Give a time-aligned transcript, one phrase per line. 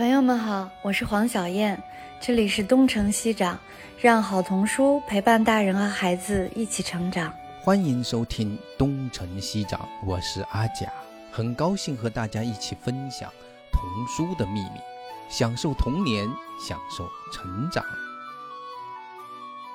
[0.00, 1.78] 朋友们好，我是黄小燕，
[2.18, 3.60] 这里是东城西长，
[4.00, 7.30] 让好童书陪伴大人和孩子一起成长。
[7.60, 10.90] 欢迎收听东城西长，我是阿甲，
[11.30, 13.30] 很高兴和大家一起分享
[13.70, 14.80] 童书的秘密，
[15.28, 16.26] 享受童年，
[16.66, 17.84] 享受成长。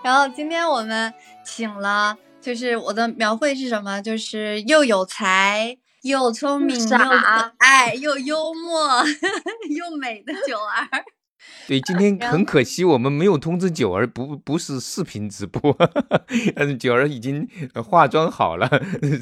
[0.02, 1.14] 然后今天我们
[1.46, 4.02] 请了，就是我的描绘是什么？
[4.02, 5.78] 就是又有才。
[6.06, 9.04] 又聪明又可爱又幽默
[9.76, 11.04] 又美的九儿，
[11.68, 15.76] 对，今天很可惜我们没有通知九儿，不不是视频直播，
[16.56, 17.48] 但是，九儿已经
[17.84, 18.70] 化妆好了，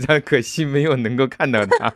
[0.06, 1.94] 但可惜没有能够看到她。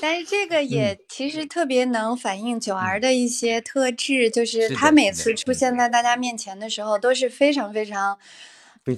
[0.00, 8.18] 但是这个也其实特别能反映九儿的一些特质，就是她每次出现在大家面前的时候都是非常非常。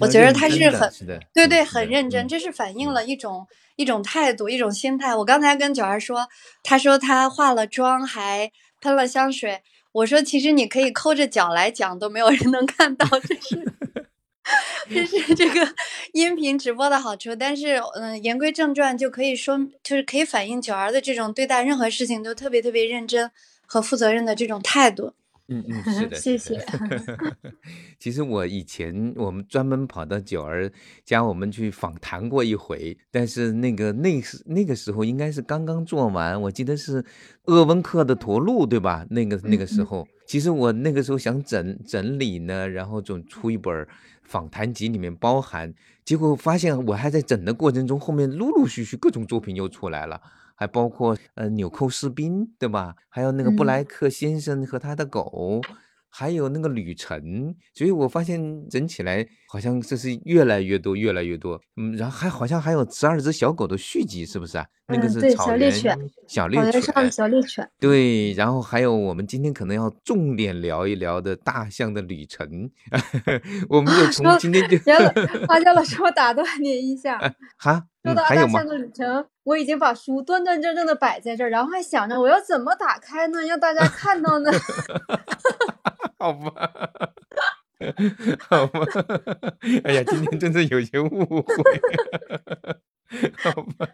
[0.01, 0.91] 我觉得他是很
[1.35, 5.15] 对对很认真，这是反映了一种一种态度一种心态。
[5.15, 6.27] 我刚才跟九儿说，
[6.63, 9.63] 他说他化了妆还喷了香水，
[9.93, 13.65] 我说其实你可以抠着脚来讲，都没有人能看到，这是
[14.89, 15.75] 这是这个
[16.13, 17.37] 音频直播的好处。
[17.37, 23.31] 但是嗯，言归正传，就可以说就是可以反映九儿的这种对待任何事情都特别特别认真
[23.67, 25.13] 和负责任的这种态度。
[25.49, 26.59] 嗯嗯，是的， 谢谢。
[27.99, 30.71] 其实我以前我们专门跑到九儿
[31.05, 37.05] 家，我们去访谈过一回，但是那个那时那个时候应该是刚刚做完，我记得是
[37.45, 39.07] 鄂温克的驼鹿，对吧？
[39.11, 43.87] 那个那个时候，其实我那个时候想整整理呢，然后总出一本
[44.25, 45.73] 访谈集，里面包含，
[46.05, 50.21] 结果发现我还在整的过程中，后面陆陆续续各种作品又出来了。
[50.57, 52.95] 还包括呃纽扣士兵，对吧？
[53.09, 55.61] 还有那个布莱克先生和他的狗。
[56.17, 61.61] 还有那个旅程，所以我发现整起来好像这是越来越多，越来越多。
[61.77, 64.65] 嗯，然后还好像还有十二只小狗的续集，是不是啊？
[64.87, 65.99] 那个是小猎犬，
[66.29, 67.69] 小猎犬，小猎犬。
[67.81, 72.71] 对，然后还有我们今天可能要重点聊一聊的大象的旅程。
[73.69, 74.93] 我们就 从今天就，
[75.49, 77.19] 花椒老师，我打断您一下。
[77.59, 84.53] 哈，说到大象的旅程，我已经把书端端正正的摆在这儿，然后还想着我要怎么打开呢，让大家看到呢？
[86.25, 86.71] 好吧，
[88.49, 88.81] 好吧，
[89.85, 91.45] 哎呀，今天真的有些误会。
[93.37, 93.87] 好吧，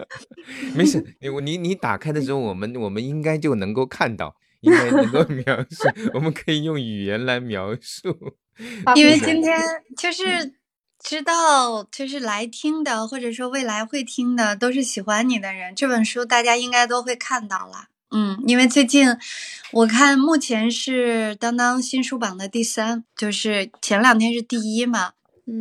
[0.76, 8.36] 没事，你你你打开的时候，我们我们应该就能够看到，应该能够描述，我们可以用语言来描述。
[8.94, 9.60] 因为今天
[9.96, 10.54] 就是
[11.02, 15.74] 知道，就是来听的，或者说未来会听的，都是喜欢你的人。
[15.74, 17.88] 这本书大家应该都会看到了。
[18.12, 19.16] 嗯，因为最近
[19.72, 25.12] 我看目前是当当新书榜的第三，就是前两天是第一嘛，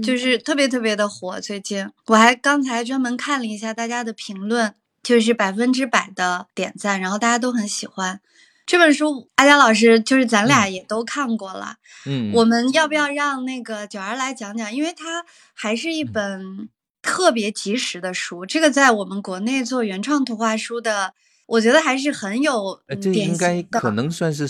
[0.03, 1.39] 就是特别特别的火。
[1.39, 4.73] 最近我还刚才专门看了一下大家的评论，
[5.03, 8.19] 就是百分之百的点赞，然后大家都很喜欢
[8.65, 9.29] 这本书。
[9.35, 11.75] 阿佳老师，就是咱俩也都看过了，
[12.07, 14.73] 嗯，我们要不要让那个九儿来讲讲？
[14.73, 15.23] 因为它
[15.53, 16.67] 还是一本
[17.03, 21.13] 特别及时的书，这个在我们国内做原创图画书的。
[21.49, 24.47] 我觉得还是很有，这应该可能算是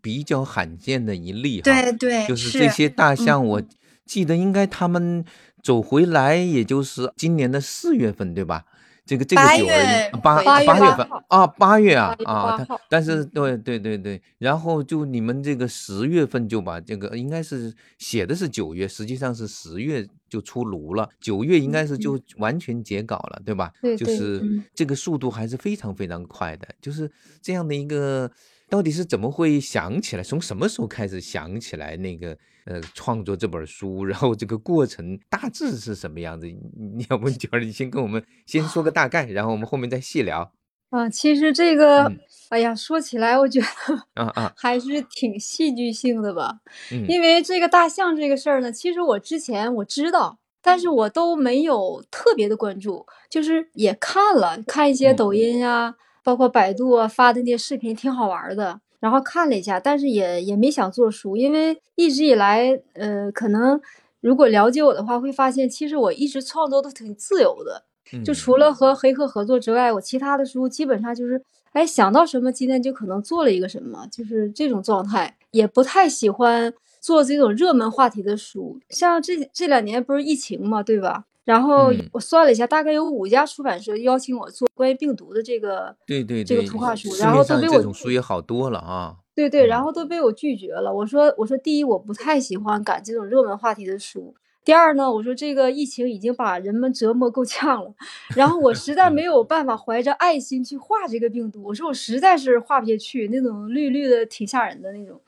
[0.00, 1.64] 比较罕见的一例哈。
[1.64, 3.62] 对对，就是这些大象，我
[4.04, 5.24] 记得应该他们
[5.62, 8.64] 走回来，也就是今年的四月份，对吧？
[9.12, 23.70] 这个这个九月八八月份啊，八月啊啊，但是对对对对，然后就你们这个十月份就把这个应该是写的是九月，实际上是十月就出炉了，九月应该是就完全截稿了，对吧？
[23.82, 24.42] 对，就是
[24.74, 27.10] 这个速度还是非常非常快的，就是
[27.42, 28.30] 这样的一个。
[28.70, 30.22] 到底是怎么会想起来？
[30.22, 32.34] 从什么时候开始想起来那个
[32.66, 34.04] 呃创作这本书？
[34.04, 36.46] 然后这个过程大致是什么样子？
[36.46, 40.52] 你要不九儿，你先跟我们先说个大概，然后我们后面再细聊。
[40.90, 42.12] 啊，其实这个，
[42.50, 46.60] 哎呀，说起来我觉得啊啊 还是挺戏剧性的吧。
[46.92, 55.94] 嗯，因为这个大象这个事儿呢，其实我之前我知道，但是我都没有特别的关注，就是也看了看一些抖音呀。
[56.24, 63.80] 包括百度啊发的那些视频挺好玩的，然后看了一下，但是也也没想做书，因为一直以来，呃，可能
[64.20, 67.82] 如果了解我的话，会发现其实我一直创作都挺自由的，
[68.24, 81.24] 就除了和黑客合作之外，我其他的书基本上就是，哎，想到什么今天就可能做了一个什么，就是这种状态，也不太喜欢做这种热门话题的书，像这这两年不是疫情嘛，对吧？
[81.44, 89.16] 然后我算了一下，大概有五家出版社邀请我做关于病毒的这个，对对这个图画书，然后都被我这种书也好多了啊。
[89.34, 90.92] 对对，然后都被我拒绝了。
[90.92, 94.34] 我说我说第一，我不太喜欢赶这种热门话题的书。
[94.64, 97.92] 第二呢，我说这个疫情已经把人们折磨够呛了，
[98.36, 101.60] 然后我实在 没有办法怀着爱心去画这个病毒。
[101.64, 105.20] 我说我实在是画不下去，那种绿绿的挺吓人的那种，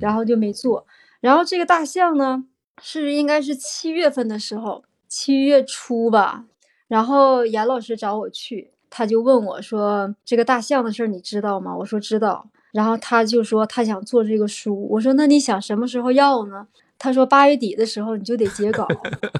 [0.00, 0.86] 然后就没做。
[1.20, 2.44] 然后这个大象呢，
[2.82, 6.44] 是应该是七月份的时候，七月初吧。
[6.88, 12.48] 然后严老师找我去，他就问我说：“这个大象的事儿你知道吗？”我说知道。
[12.72, 14.86] 然后他就说他想做这个书。
[14.90, 16.66] 我说那你想什么时候要呢？
[16.98, 18.86] 他说八月底的时候你就得截稿。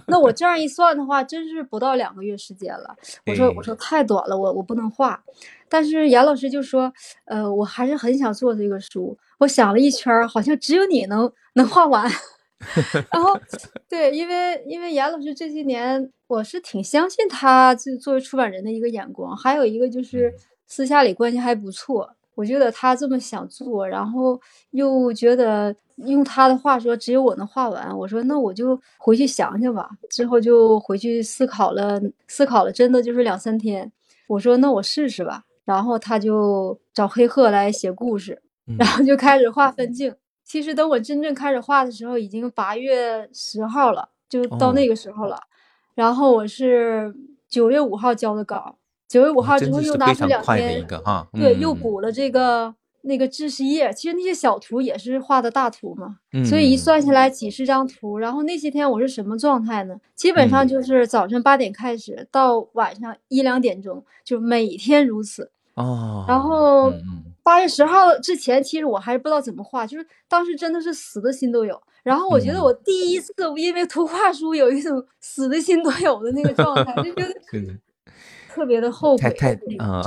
[0.09, 2.95] 那我这样一算的话，真是不到两个月时间了。
[3.27, 5.23] 我说我说太短了，我我不能画。
[5.69, 6.93] 但是严老师就说，
[7.25, 9.17] 呃，我还是很想做这个书。
[9.39, 12.11] 我想了一圈，好像只有你能能画完。
[13.13, 13.39] 然后，
[13.89, 20.33] 对，因为因为严老师这些年，我是挺相信他就作为出版人的一个眼光，还有一个就是
[20.67, 22.11] 私下里关系还不错。
[22.35, 24.39] 我觉得他这么想做，然后
[24.71, 27.97] 又觉得用他的话说，只有我能画完。
[27.97, 29.89] 我说那我就回去想想吧。
[30.11, 33.91] 之后就回去思考了，思考了，真的就是两三天。
[34.29, 35.45] 我说那我试试吧。
[35.65, 38.41] 然后他就找黑鹤来写故事，
[38.79, 40.15] 然后就开始画分镜。
[40.47, 45.41] 其实等我真正开始画的时候，已经八月十号了，就到那个时候了。
[45.97, 47.13] 然后我是
[47.49, 48.77] 九月五号交的稿，
[49.09, 50.87] 九月五号之后又拿出两天，
[51.33, 52.73] 对，又补了这个
[53.03, 53.93] 那个知识页。
[53.93, 58.19] 其实那些小图也是画的大图嘛，所以一算下来几十张图。
[58.19, 59.97] 然后那些天我是什么状态呢？
[60.15, 65.51] 基本上就是早晨八点开始，到晚上一两点钟，就每天如此。
[65.75, 66.93] 哦，然后。
[67.47, 71.81] 八月十号之前，其实我还是不知道怎么画，就是当时真的是死的心都有。
[72.03, 77.33] 然后我觉得我第一次因为图画书有一种死的心都有的那个状态，就觉得
[78.49, 79.31] 特别的后悔。
[79.31, 80.03] 太太啊，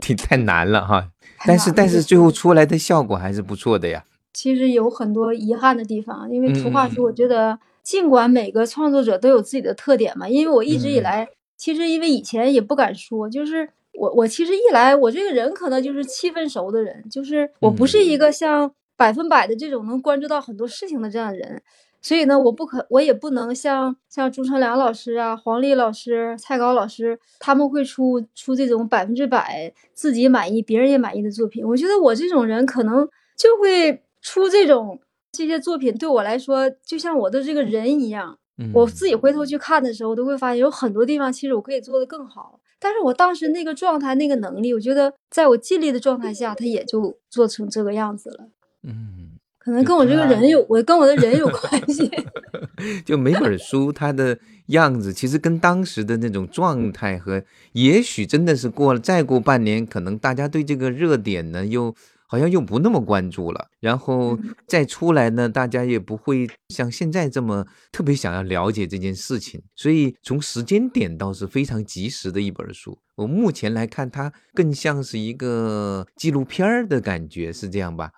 [0.00, 1.10] 挺太难了哈。
[1.44, 4.04] 但是但是最后出来的效果还是不错的呀。
[4.32, 11.26] 其实有很多遗憾的地方，因为图画书，我觉得尽管每个创作者都有自己的特点嘛，因为我一直以来，
[11.56, 13.70] 其实因为以前也不敢说，就是。
[13.98, 21.60] 我我其实一来，我这个人可能就是七分熟的人，就是我不是一个像百分百的这种能关注到很多事情的这样的人，
[22.00, 31.66] 所以呢，我不可我也不能像像朱成良老师啊、黄丽老师、蔡高老师他们会出出这种百分之百自己满意、别人也满意的作品。
[31.66, 35.00] 我觉得我这种人可能就会出这种
[35.32, 38.38] 这些作品，对我来说就像我的这个人一样，
[38.72, 42.60] 我自己回头去看的时候，都会发现有很多地方其实我可以做得更好。
[42.80, 48.48] 但是我当时那个状态、那个能力，我觉得在我尽力的状态下，他也就做成这个样子了。
[48.82, 52.10] 嗯，可能跟我这个人有，我跟我的人有关系。
[53.04, 57.42] 就每本书它的样子，其实跟当时的那种状态和，
[57.72, 61.94] 也许真的是过了再过半年，可能大家对这个热点呢又。
[62.28, 72.98] 好像又不那么关注了，然后再出来呢，大家也不会像现在这么特别想要了解这件事情，所以从时间点倒是非常及时的一本书。
[73.16, 78.10] 我目前来看，它更像是一个纪录片儿的感觉，是这样吧？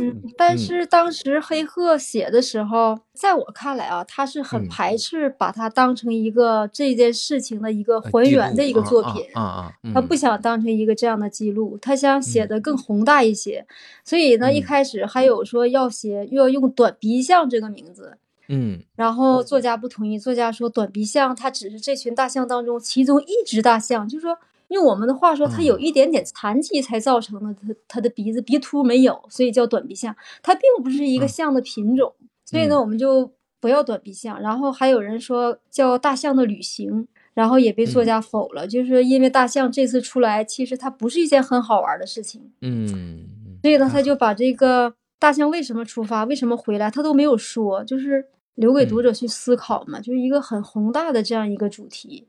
[0.00, 13.66] 嗯，但是当时黑鹤写的时候，在我看来啊，他是很排斥把它当成一个这件事情的一个还原的一个作品啊啊，他不想当成一个这样的记录，他想写的更宏大一些。
[14.04, 18.16] 所以呢，一开始还有说要写，又要用短鼻象这个名字，
[18.48, 24.38] 嗯，然后作家不同意，作家说短鼻象它只是这群大象当中其中一只大象，就是说。
[24.72, 30.14] 用我们的话说，它有一点点残疾才造成了，它它的鼻子鼻突没有，所以叫短鼻象。
[30.42, 32.12] 它并不是一个象的品种，
[32.44, 34.40] 所以呢，我们就不要短鼻象。
[34.40, 42.50] 然后还有人说叫大象的旅行，然后也被作家否了，就是因为大象这次出来，其实它不是一件很好玩的事情。
[42.62, 43.28] 嗯，
[43.62, 48.24] 所以呢，他就把这个大象为什么出发，为什么回来，他都没有说，就是
[48.54, 52.26] 留给读者去思考嘛，就是一个很宏大的这样一个主题。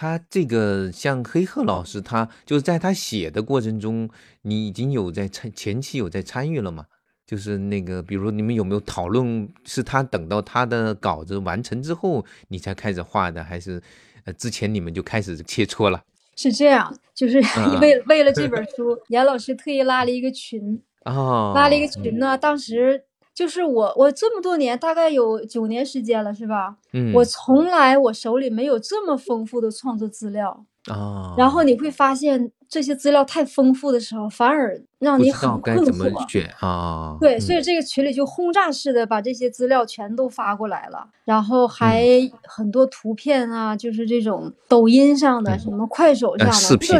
[0.00, 4.08] 他这个像黑鹤老师，他就是在他写的过程中，
[4.42, 6.84] 你已经有在参前期有在参与了嘛？
[7.26, 9.48] 就是那个，比如你们有没有讨论？
[9.64, 13.82] 是他等到他的稿子完成之后，你才开始画的，还是
[14.22, 16.04] 呃之前你们就开始切磋了？
[16.36, 17.40] 是这样，就是
[17.82, 23.07] 为为了这本书，严老师特意拉了一个群 哦，拉了一个群呢，当时。
[23.38, 26.74] 就是我，我这么多年，大概有九年时间了，是吧？
[26.92, 31.34] 嗯，我从来我手里没有这么丰富的创作资料啊。
[31.36, 36.30] 然后你会发现，这些资料太丰富的时候，反而让你很困惑。
[36.30, 37.16] 选啊？
[37.20, 42.06] 对，所以这个群里就轰炸式的把这些资料全都发过来了，然后还
[42.42, 46.90] 很多图片啊，就是这种抖音上的、什么快手上的视频，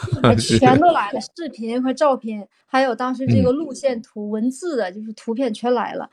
[0.58, 2.48] 全都来了，视频和照片。
[2.72, 6.08] 还有当时这个路线图、文字的，就是图片全来了，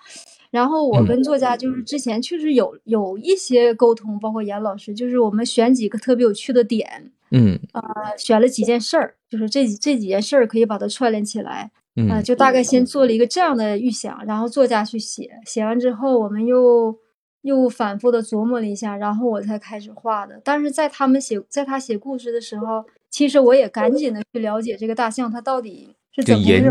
[0.49, 7.81] 然后我跟作家就是之前确实有有一些沟通，包括严老师，就是我们选几个特别有趣的点，嗯，呃，
[8.17, 16.95] 选了几件事儿，就是这这几件事儿可以把它串联起来，嗯，就大概先做了一个这样的预想，然后作家去写，写完之后我们又
[17.41, 20.41] 又反复的琢磨了一下，然后我才开始画的。
[20.43, 25.95] 但是在他们写，在他写故事的时候，其实我也赶紧的去了解这个大象它到底。
[26.25, 26.65] 就研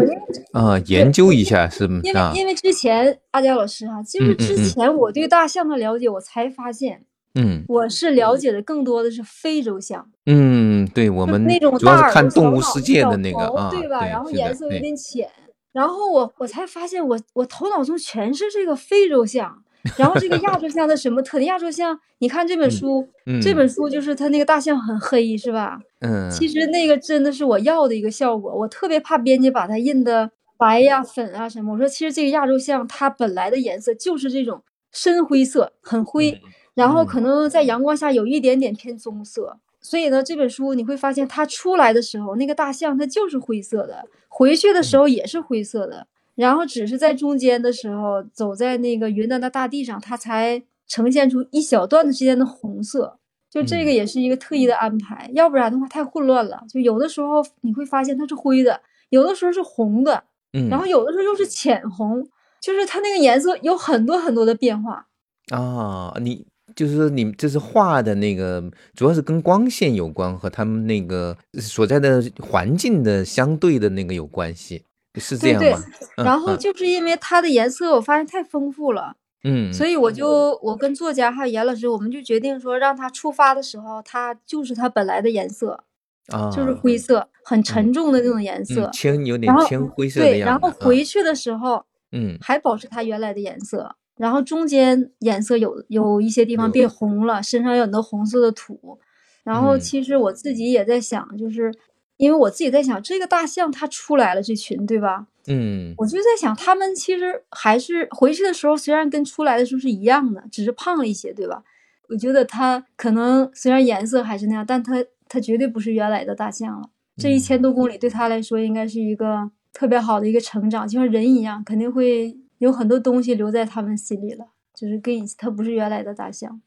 [0.54, 2.00] 啊，研究一下是吗？
[2.02, 7.04] 因为因为之前阿佳老师哈，就是之前我对大象的了解，我才发现，
[7.36, 10.08] 嗯，我是了解的更多的是非洲象。
[10.26, 14.04] 嗯，对我们那种主要是看动物世界的那个啊，对吧？
[14.04, 15.30] 然后颜色有点浅，
[15.72, 19.62] 然后我我才发现，我我头脑中全是这个非洲象。
[19.96, 21.48] 然后这个亚洲象的什么特点？
[21.48, 23.08] 亚洲象，你看这本书，
[23.40, 25.78] 这本书就是它那个大象很黑，是吧？
[26.00, 28.52] 嗯，其实那个真的是我要的一个效果。
[28.52, 30.28] 我特别怕编辑把它印的
[30.58, 31.74] 白呀、粉啊什么。
[31.74, 36.36] 我说其实这个亚洲象它本来的颜色就是这种深灰色，很灰，
[36.76, 39.58] 然后可能在阳光下有一点点偏棕色。
[39.80, 46.06] 所以呢，这本书你会发现它出来的时候，那个大象它就是灰色的，回去的时候也是灰色的。
[46.36, 53.18] 然后只是在中间的时候，走在那个云南的大地上，它才呈现出一小段的之间的红色。
[53.48, 56.62] 就这个也是一个特意的安排，要不然的话太混乱了。
[56.68, 62.28] 就有的时候你会发现它是灰的，有的时候是红的，嗯，然后有的时候又是浅红，
[62.60, 65.06] 就是它那个颜色有很多很多的变化。
[65.54, 66.44] 啊，你
[66.76, 68.62] 就是你这是画的那个，
[68.94, 74.84] 主要是跟光线有关，和他们那个所在的环境的相对的那个有关系。
[75.18, 75.82] 是这样吗？
[76.18, 85.82] 然后就是因为它的颜色，我发现太丰富了，嗯，所以我就我跟作家还有严老师，我们就决定说，让它出发的时候，它就是它本来的颜色，
[86.26, 98.98] 啊，就是灰色，很沉重的那种颜色，铅有点青灰色对，然后回去的时候，嗯，还保持它原来的颜色，然后中间颜色有有一些地方变红了，身上有很多红色的土，
[99.44, 101.72] 然后其实我自己也在想，就是。
[102.18, 105.26] 因为我自己在想，这个大象它出来了，这群对吧？
[105.48, 111.62] 嗯，我就在想，他们其实还是回去的时候，虽然跟出来的时候是一样的，只是胖了一些，对吧？
[112.08, 116.88] 我觉得它可能虽然颜色还是那样，但它它绝对不是原来的大象了。
[117.18, 126.60] 这一千多公里对它来说，应该是一个特别好的一个成长，就像人一样，肯定会有很多东西留在他们心里了，就是跟以他不是原来的大象。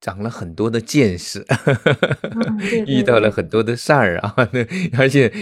[0.00, 1.42] 长了很多的见识，
[2.86, 4.34] 遇到了很多的事儿啊，
[4.98, 5.32] 而且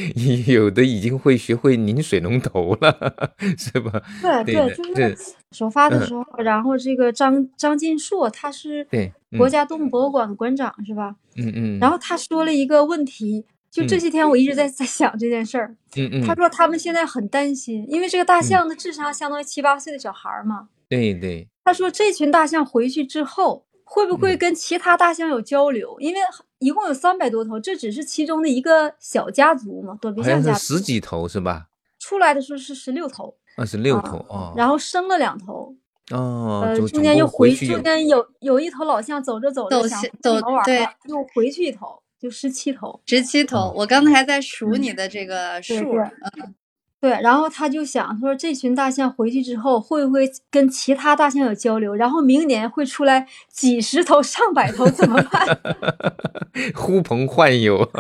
[0.47, 3.25] 有的已经会学会拧水龙头了，
[3.59, 4.00] 是吧？
[4.23, 5.19] 对对，就是
[5.50, 11.16] 首发的时候，然后这个张张晋硕他是对国家动物博物馆的馆长，是吧？
[11.35, 11.78] 嗯嗯。
[11.81, 15.75] 然后他说了一个问题，就这些天我一直在在想这件事儿。
[15.97, 16.26] 嗯嗯。
[16.26, 20.69] 他说他们现在很担心，因为这个大象的智商相当于七八岁的小孩嘛。
[20.88, 21.49] 对对。
[21.64, 23.64] 他说这群大象回去之后。
[23.85, 25.95] 会不会跟其他大象有交流？
[26.00, 26.21] 因为
[26.61, 31.67] 一共有三百多头，这只是其中的一个小家族嘛，短鼻象家族十几头是吧？
[31.99, 35.75] 出来的时候是十六头，二十六头啊，然后生了两头
[36.11, 43.73] 哦，呃，中间又回，中间有有一头老象走着走着想走玩对，又回去一头，就十七头，十七头。
[43.76, 46.55] 我刚才还在数你的这个数，嗯。
[47.00, 51.97] 对，然后他就想，他说这群大象回去之后会不会跟其他大象有交流？
[51.97, 55.59] 然后明年会出来几十头、上百头，怎么办？
[56.76, 57.91] 呼朋唤友，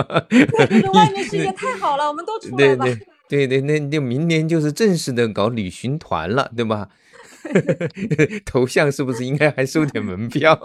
[0.68, 2.84] 这个外面世界 太好了，我们都出来吧。
[3.28, 6.88] 对对对，那就明年就是正式的搞旅行团了，对吧？
[8.46, 10.58] 头像是不是应该还收点门票？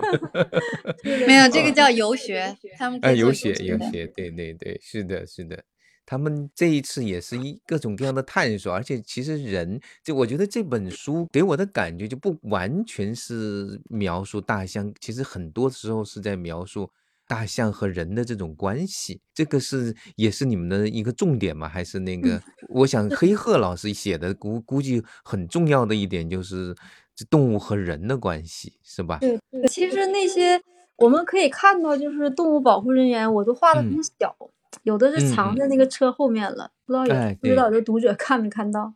[1.26, 5.62] 没有，这个叫游学，他们啊，游学游学，对对对，是的，是的。
[6.06, 16.90] 他们这一次也是一各种各样的探索，而且其实人，就我觉得这本书给我的感觉就不完全是描述大象，其实很多时候是在描述
[17.30, 19.20] 大象和人的这种关系。
[19.32, 21.68] 这个是也是你们的一个重点吗？
[21.68, 22.42] 还是那个？
[22.70, 26.74] 我想黑鹤老师写的估估计很重要的一点就是
[27.14, 29.18] 这动物和人的关系，是吧？
[29.20, 30.60] 对，其实那些
[30.96, 34.34] 我们可以看到，就是动物保护人员，我都画的很小。
[34.82, 38.92] 有的是藏在那个车后面了，不知道有不知道有的读者看没看到？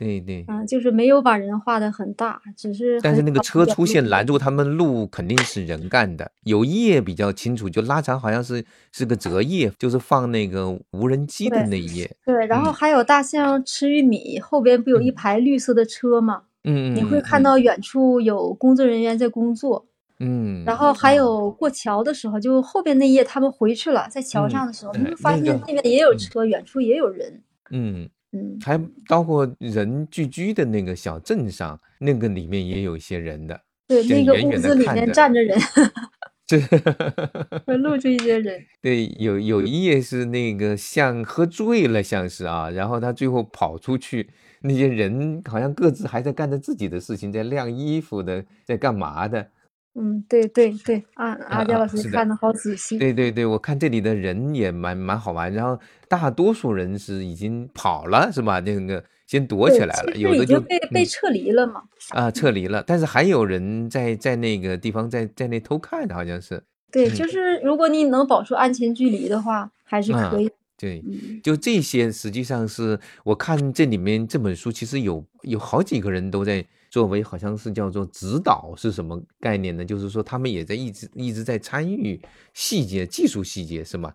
[0.00, 6.32] 对对，嗯，就是没有把人画的很大，只是但是那个车出现拦住他们路，肯定是人干的。
[6.44, 12.10] 有页比较清楚，就拉长好像是是个折页，就是放那个无人机的那一页。
[12.24, 16.44] 对，然后还有大象吃玉米，后边不有一排绿色的车吗？
[16.64, 19.86] 嗯嗯，你会看到远处有工作人员在工作。
[20.18, 27.42] 嗯，然后还有过桥的时候，就后边那页他们回去了，在桥上的时候，你就发现那边也有车，远处也有人。
[27.70, 33.60] 嗯，嗯，还包括人聚居的那个小镇上，那个里面也有一些人的。
[33.88, 35.58] 对，那个屋子里面站着人。
[36.46, 36.60] 对，
[37.66, 38.60] 会露出一些人。
[38.80, 44.30] 对，有有一页是那个像喝醉了，像是啊，然后他最后跑出去，
[44.62, 49.48] 那些人好像各自还在干着自己的事情，在晾衣服的，在干嘛的。
[49.94, 52.96] 嗯，对对对，啊，阿佳老师看的好仔细。
[52.96, 55.76] 对对对，我看这里的人也蛮蛮好玩，然后
[56.08, 58.60] 大多数人是已经跑了，是吧？
[58.60, 61.82] 那个先躲起来了，有的就被被撤离了嘛。
[62.10, 66.62] 啊，撤离了，但是还有人在在那个地方在在那偷看，好像是。
[66.92, 70.48] 对，就是如果你能保持安全距离的话，还是可以。
[70.78, 71.02] 对，
[71.42, 76.64] 就这些，实际上是我看这里面这本书，其实有有好几个人都在。
[76.90, 79.84] 作为好像是叫做指导是什么概念呢？
[79.84, 82.20] 就是说他们也在一直一直在参与
[82.52, 84.14] 细节技术细节是吗？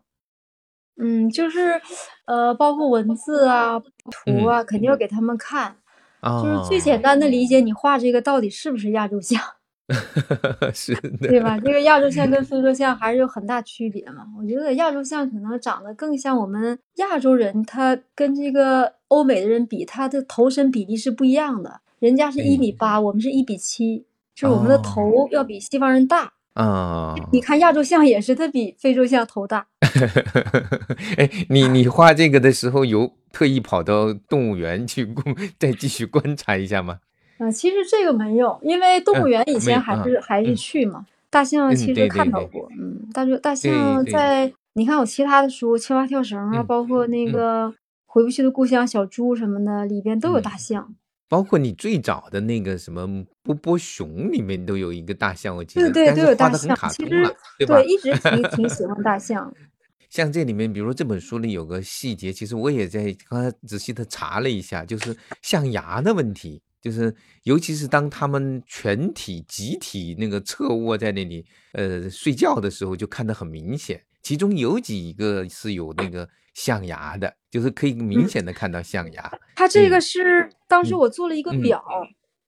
[1.02, 1.82] 嗯，就是
[2.26, 5.76] 呃，包括文字啊、图啊，肯定要给他们看。
[6.22, 9.42] 啊，就是最简单的理解，你画这个到底是不是亚洲象？
[10.74, 11.60] 是的，对吧？
[11.60, 14.26] 这个亚洲象跟 非洲象还是有很大区别嘛。
[14.40, 21.82] 我觉得亚洲象可能长得更像我们亚洲人，他跟这个欧美的人比，他的头身比例是不一样的。
[22.06, 27.16] 人家是一米八，我们是一比七，就是我们的头要比西方人大啊。
[27.34, 29.66] 你看亚洲象也是，它比非洲象头大。
[31.18, 35.12] 哎，你你画这个的时候有特意跑到动物园去
[35.58, 37.00] 再继续观察一下吗？
[37.40, 41.08] 啊， 其实这个没有，因为动物园以前还是还是去嘛。
[41.32, 47.74] 大象其实看到过，嗯，大大象在你看我其他的书，青蛙跳绳啊，包括那个
[48.06, 50.94] 回不去的故乡小猪什么的，里边都有大象。
[51.28, 56.78] 包括你最早的那个什么波波熊里面都有一个大象，我记得，对对，都有大象。
[56.90, 59.52] 其实对，一直挺挺喜欢大象。
[60.10, 67.14] 像这里面，比如说这本书里有个细节，其实我也在刚才仔细的查了一下，就是象牙的问题，就是
[67.44, 74.02] 尤其是当他们全体集体那个侧卧在那里呃睡觉的时候，就看得很明显。
[74.22, 77.36] 其中有几个是有那个象牙的。
[77.52, 79.32] 就是可以明显的看到象牙。
[79.56, 81.82] 它这个是当时我做了一个表，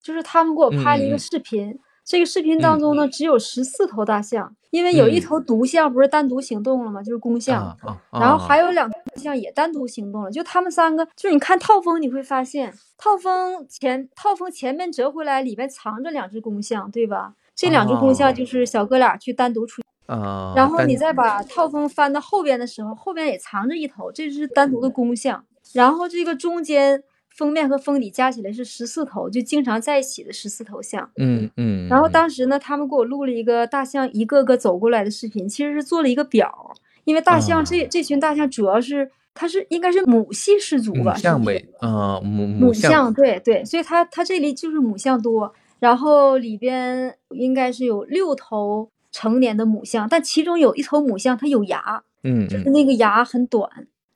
[0.03, 1.79] 就是他们给我拍了一个视频。
[2.03, 7.01] 这个视频当中呢，只有十四头大象，因为有一头独象不是单独行动了吗？
[7.01, 7.77] 就是公象。
[8.11, 10.29] 然后还有两头象也单独行动了。
[10.29, 17.33] 就他们三个，就你看套风，你会发现套风前套风前面折回来，里面藏着两只公象，对吧？
[17.55, 19.81] 这两只公象就是小哥俩去单独出。
[20.07, 25.43] 啊，然后你再把套封翻到后边的时候，后边也藏着一头，这是单独的公象。
[25.73, 31.11] 然后这个中间封面和封底加起来是十四头，就经常在一起的十四头象。
[31.17, 31.87] 嗯嗯。
[31.89, 41.13] 然后当时呢，他们给我录了一个大象一个个走过来的视频，其实是做了一个表，因为大象这这群大象主要是它是应该是母系氏族吧？
[41.13, 48.89] 母象为啊母母象对对，所以它它这里就是母象多，然后里边应该是有六头。
[49.17, 53.67] 成年的母象，但其中有一头母象，它有牙，嗯，就是那个牙很短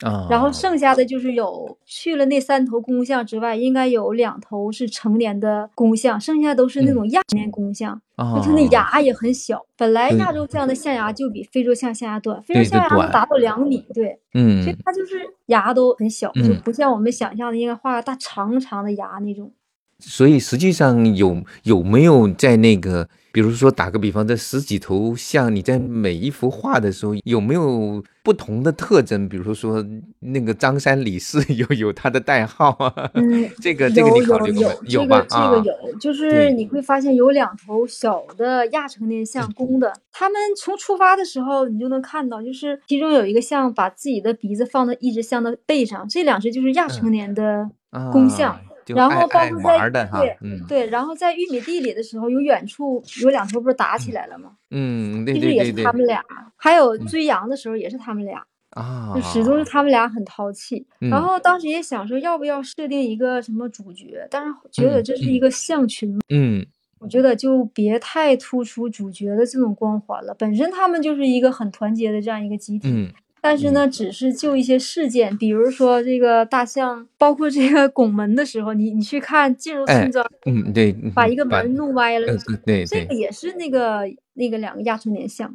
[0.01, 0.27] 啊。
[0.29, 7.99] 然后剩下的就是有去了那三头公象之外，应该有两头是成年的公象，剩下都是那种亚年公象。
[8.15, 9.65] 啊，就它那牙也很小。
[9.75, 19.51] 本来亚洲象的象牙就比非洲象象牙短，非洲象牙能达到两米，对，嗯，所以它就是牙都很小，就不像我们想象的应该画个大长长的牙那种。
[19.97, 23.09] 所以实际上有有没有在那个？
[23.31, 29.29] 比如说，打个比方，这十几头象，你在每一幅画的时候有没有不同的特征？
[29.29, 29.83] 比如说，
[30.19, 33.09] 那个张三李四有有他的代号啊？
[33.13, 35.25] 嗯， 这个这个你考虑过有吧？
[35.29, 39.93] 这个有，就是你会发现有两头小的亚成年象，公的。
[40.11, 47.69] 他们从出发的时候，你就能看到，就是其中有一个象把自己的鼻子放到一只象的背上，这两只就是亚成年的
[48.11, 48.59] 公象。
[48.95, 54.51] 然后包括在对对，然后在玉米地里的时候，有远处有两头不是打起来了吗？
[54.69, 56.23] 嗯，其实也是他们俩。
[56.55, 60.85] 还有追羊的时候也是他们俩啊，就始终是他们俩很淘气。
[60.99, 66.65] 然后当时也想说要不要设定一个什么主角，但是觉得这是一个象群，嗯，
[66.99, 70.33] 我觉得就别太突出主角的这种光环了。
[70.37, 73.11] 本身他们就是一个很团结的这样一个集体。
[73.43, 82.27] 但是呢，只是就一些事件，比如说这个大象，包括这个拱门的时候，你你去看进入村庄，嗯，对，把一个门弄歪了，
[82.63, 84.03] 对，这个也是那个
[84.35, 85.51] 那个两个亚春年像，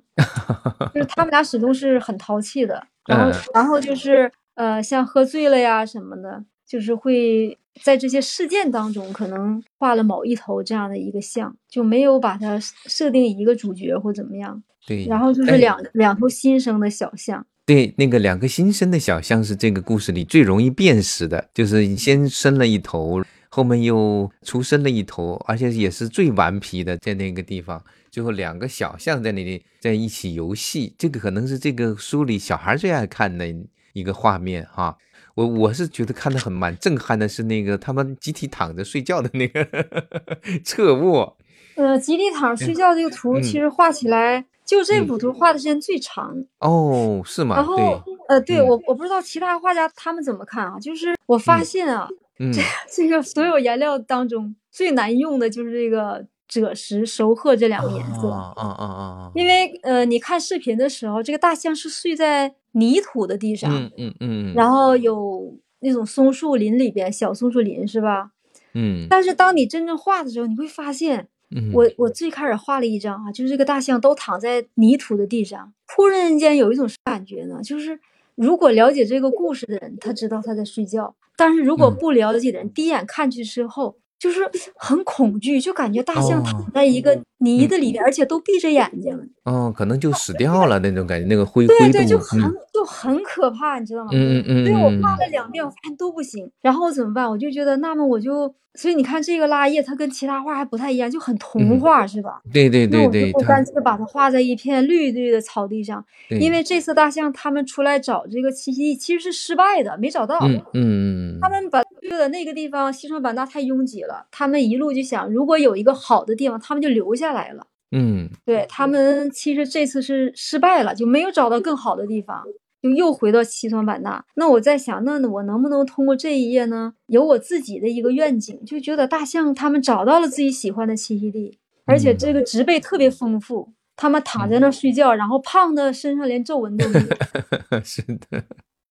[0.93, 17.47] 就是他们俩始终是很淘气的，然后然后就是呃，像喝醉了呀什么的，就是会在这些事件当中可能画了某一头这样的一个像，就没有把它设定一个主角或怎么样，对，然后就是两两头新生的小象。
[17.67, 33.53] 对，那个两个新生的小象是这个故事里最容易辨识的，就是先生了一头，后面又出生了一头，而且也是最顽皮的，在那个地方，最后两个小象在那里在一起游戏，这个可能是这个书里小孩最爱看的
[33.95, 34.97] 一个画面哈。
[35.35, 39.67] 我我是觉得看的很蛮震撼的，是那个他们集体躺着睡觉的那个
[40.65, 41.37] 侧卧。
[41.77, 44.45] 呃，吉利躺睡觉这个图其实画起来。
[44.67, 47.55] 就这幅图画的时间最长哦，是吗？
[47.55, 50.77] 然后呃，对我我不知道其他画家他们怎么看啊？
[50.81, 52.09] 就是我发现啊，
[52.53, 52.61] 这
[52.91, 59.31] 这个所有颜料当中最难用的就是这个赭石、熟褐这两个颜色啊啊啊啊！
[59.37, 68.33] 因为呃，你看视频的时候，这个大象是睡在泥土的地上，嗯嗯嗯，然后有那种松树林里边小松树林是吧？
[68.75, 71.29] 嗯，但是当你真正画的时候，你会发现。
[71.73, 77.99] 我我最开始画了一张啊，就是这个大象都躺在泥土的地上，忽然间有一种感觉呢，就是
[78.35, 83.97] 如果了解这个故事的人，他知道他在睡觉；但是如果不了解的人，第一眼看去之后。
[84.19, 84.41] 就是
[84.75, 89.31] 很恐惧，就感觉大象躺在一个泥的里边，而且都闭着眼睛。
[89.45, 92.41] 哦，可能就死掉了那种感觉，那个灰灰对对，就很
[92.77, 94.11] 就很可怕，你知道吗？
[94.13, 94.67] 嗯嗯嗯。
[94.67, 96.51] 所以我画了两遍，我发现都不行。
[96.61, 97.29] 然后怎么办？
[97.29, 102.43] 我就觉得，那么我就，所以你看这个拉叶，它跟其他画还不太一样，就很童话，是吧？
[102.53, 103.31] 对对对对。
[103.31, 110.39] 那我就干脆把它画在一片绿绿的草地上，因为这次大象他们出来找这个栖息地其实是失败的，没找到。
[110.43, 111.39] 嗯嗯。
[111.41, 117.67] 他们把去的那个地方西双版纳太拥挤了，他们一路就想，如果有一个好的地方，他们就留下来了。
[117.93, 122.43] 嗯，对他们其实这次是失败了，就没有找到更好的地方，
[122.83, 124.25] 就又回到西双版纳。
[124.35, 137.81] 那我在想，那我能不能通过这一页呢，有我自己的一个愿景，就觉得大象他们找到了自己喜欢的栖息地，而且这个植被特别丰富，他们躺在那睡觉，然后胖的身上连皱纹都没有。
[137.85, 138.45] 是的。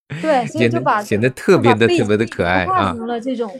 [0.21, 3.51] 对，所以就把显得特别的特别的可爱啊，画成了这种，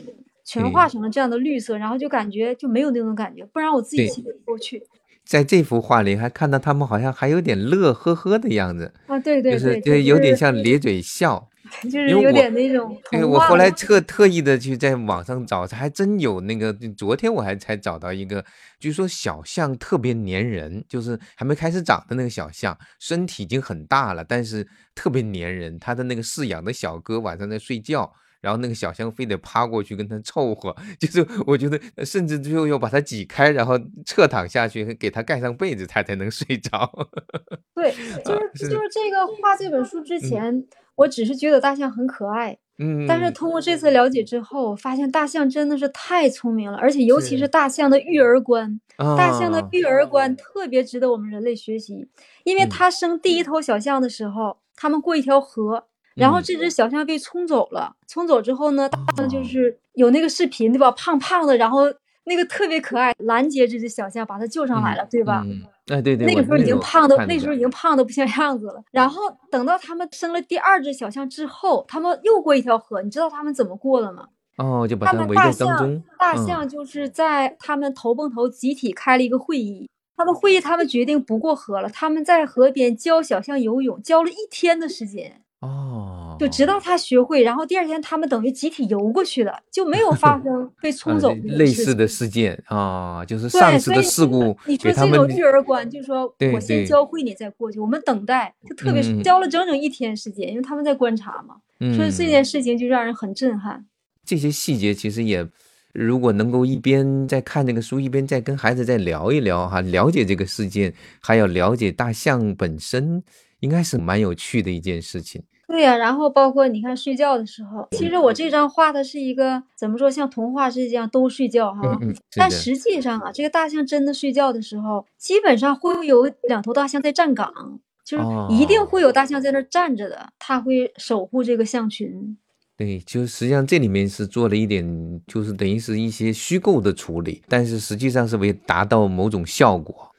[0.44, 4.80] 全画成了这样的绿色，然后就感觉就没有那种感觉，不然我自己记不过去。
[5.26, 11.48] 在这幅画里，还看到他们好像还有点乐呵呵的样子啊，对对对，就是就有点像咧嘴笑。
[11.82, 16.72] 就是有点那种，对我后来特特意的去在网上找，还真有那个。
[16.96, 18.44] 昨天我还才找到一个，
[18.78, 25.76] 据说小象特别粘人，就是还没开始长的那个小象，身体已经很大了，但是特别粘人。
[25.80, 28.12] 他的那个饲养的小哥晚上在睡觉，
[28.46, 36.88] 然后那个小象非得趴过去跟他凑合， 就是我觉得甚至最后要把它挤开，然后侧躺下去给他盖上被子，他才能睡着。
[37.74, 37.90] 对，
[38.24, 40.64] 就是就是这个画这本书之前。
[40.94, 52.08] 我只是觉得大象很可爱，嗯，但是通过这次了解之后，发现大象真的是太聪明了，而且尤其是大象的育儿观，大象的育儿观特别值得我们人类学习。
[52.44, 55.84] 因为它生第一头小象的时候，他们过一条河，
[56.16, 60.90] 然后这只小象被冲走了，冲走之后呢，大象就是有那个视频对吧？
[60.92, 61.82] 胖胖的，然后
[62.24, 65.44] 那个特别可爱，拦截这只小象，把它救上来了，对吧？
[65.88, 68.82] 哎，对对，那个时候已经胖的，那时候已经胖的不像样子了。
[68.90, 74.26] 然后等到他们生了第二只小象之后，他们又过一条河，你知道他们怎么过的吗？
[74.56, 85.42] 哦，就把他们大象，大象就是在他们头蹦头集体开了一个会议，他们会议他们决定不过河了，他们在河边教小象游泳，教了一天的时间。
[85.66, 94.56] 哦，就直到他学会，然后第二天他们等于集体游过去了，就没有发生被 冲走类似的事件啊，就是上次的事故。
[94.66, 101.56] 你说这种育儿观，就是说我先教会你再过去，我们等待，就特别是教了整整一天时间，因为他们在观察嘛，
[101.96, 103.84] 所以这件事情就让人很震撼。
[104.24, 105.46] 这些细节其实也，
[105.92, 113.22] 如果能够一边在看这个书，一边在跟孩子再聊一聊哈，了解这个事件，还有了解大象本身。
[113.60, 115.42] 应该是蛮有趣的一件事情。
[115.76, 121.98] 对呀，然后包括你看睡觉的时候，其实我这张画的是一个怎么说，像童话世界一样都睡觉哈。
[122.00, 132.38] 嗯但实际上啊，这个大象真的睡觉的时候，基本上会有两头大象在站岗，就是一定会有大象在那站着的，它会守护这个象群。
[132.74, 140.10] 对，就实际上这里面是做了一点，就是等于是一些虚构的处理，但是实际上是为达到某种效果。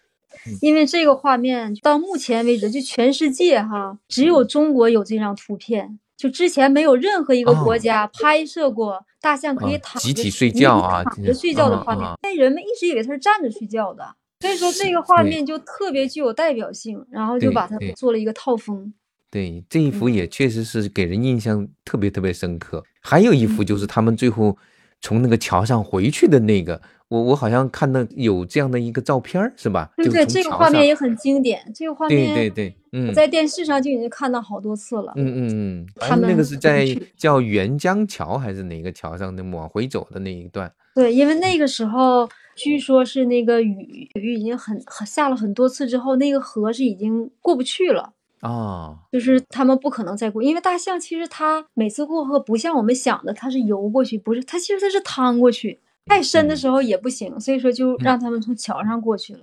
[0.61, 12.07] 因为这个画面到目前为止，就全世界哈，只有中国有这张图片，就之前没有任何一个国家拍摄过大象可以躺集体睡觉啊，躺着睡觉的画面。
[12.21, 18.93] 但人们一直以为它是站着睡觉的，所以说这个画面就特别具有代表性，然后就把它做了一个套封。
[19.29, 22.83] 对，这一幅也确实是给人印象特别特别深刻。
[23.01, 24.57] 还有一幅就是他们最后
[25.01, 26.81] 从那个桥上回去的那个。
[27.09, 29.89] 我我好像看到有这样的一个照片是吧？
[29.95, 31.61] 对对，这个画面也很经典。
[31.73, 35.13] 这个画面，对对对，嗯，在电视上就已经看到好多次了。
[35.15, 40.69] 嗯嗯嗯，他们那个是在叫沅江桥还是哪个桥上的往回走的那一段？
[40.95, 55.79] 对，因为那个时候据说是那个雨雨已经很很下了很多次之后，那个河是已经过不去了啊，就是他们不可能再过，因为大象其实它每次过河不像我们想的，它是游过去，不是，它其实它是趟过去。
[56.07, 59.41] 太深的时候也不行，所以说就让他们从桥上过去了。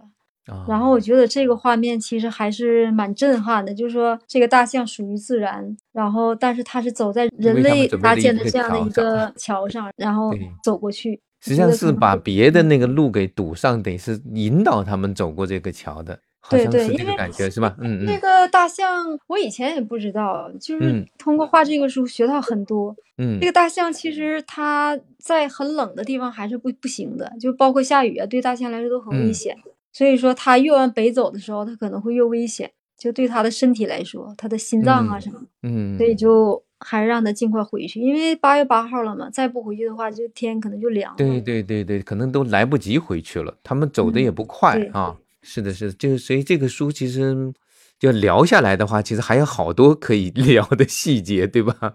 [0.68, 10.31] 然后我觉得这个画面其实还是蛮震撼的，就是说这个大象属于自然，然后但是它是走在人类搭建的这样的一个桥上，然后
[10.62, 11.20] 走过去。
[11.40, 16.18] 实际上是把别的那个路给堵上，得是引导他们走过这个桥的。
[16.50, 17.74] 对对，因为感觉是吧？
[17.78, 18.04] 嗯嗯。
[18.04, 22.94] 那个大象，我以前也不知道，就是通过画这个书学到很多。
[23.18, 23.38] 嗯。
[23.40, 29.57] 这个大象其实它在很冷的地方还是不不行的，就包括下雨啊，对大象来说都很危险。
[29.92, 32.70] 所以说，它越往北走的时候，它可能会越危险。
[32.96, 35.40] 就对它的身体来说，它的心脏啊什么。
[35.62, 35.96] 嗯。
[35.96, 41.16] 所以就还是让它尽快回去，因为八月八号了嘛，再不回去的话，就天可能就凉了。
[41.16, 43.57] 对对对对，可能都来不及回去了。
[43.62, 45.16] 他们走的也不快啊。
[45.44, 47.52] 是的，是的，就所以这个书其实
[47.98, 51.92] 就聊下来的话，其实还有好多可以 聊的细节，对吧？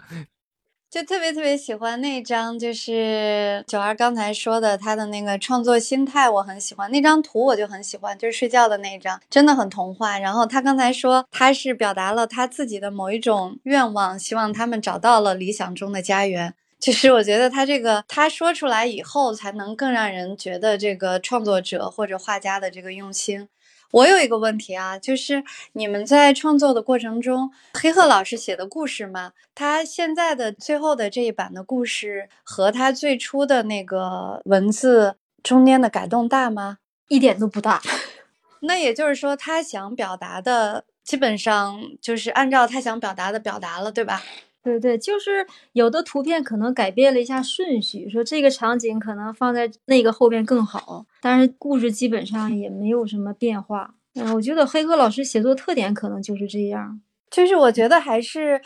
[0.90, 10.18] 就特别特别喜欢那张，就是九儿刚才说的他的那个创作心态，我很喜欢那张图，我就很喜欢，就是睡觉的那张，真的很童话。
[10.18, 16.56] 然后他刚才说他是表达了他自己的某一种愿望，希望他们找到了理想中的家园。
[16.80, 23.50] 其实我觉得他这个他说出来以后，才能更让人觉得这个创作者或者画家的这个用心。
[23.92, 36.78] 我有一个问题啊，就是你们在创作的过程中，黑鹤老师写的故事嘛，他现在的最后的这一版的故事和他最初的那个文字中间的改动大吗？
[37.08, 37.82] 一点都不大。
[38.62, 44.22] 那也就是说，他想表达的基本上就是按照他想表达的表达了，对吧？
[44.62, 53.96] 对对，就是有的图片可能改变了一下顺序，说这个场景可能放在那个后边更好，但是故事基本上也没有什么变化。
[54.16, 57.00] 嗯，我觉得黑鹤老师写作特点可能就是这样，
[57.32, 58.60] 就是我觉得还是，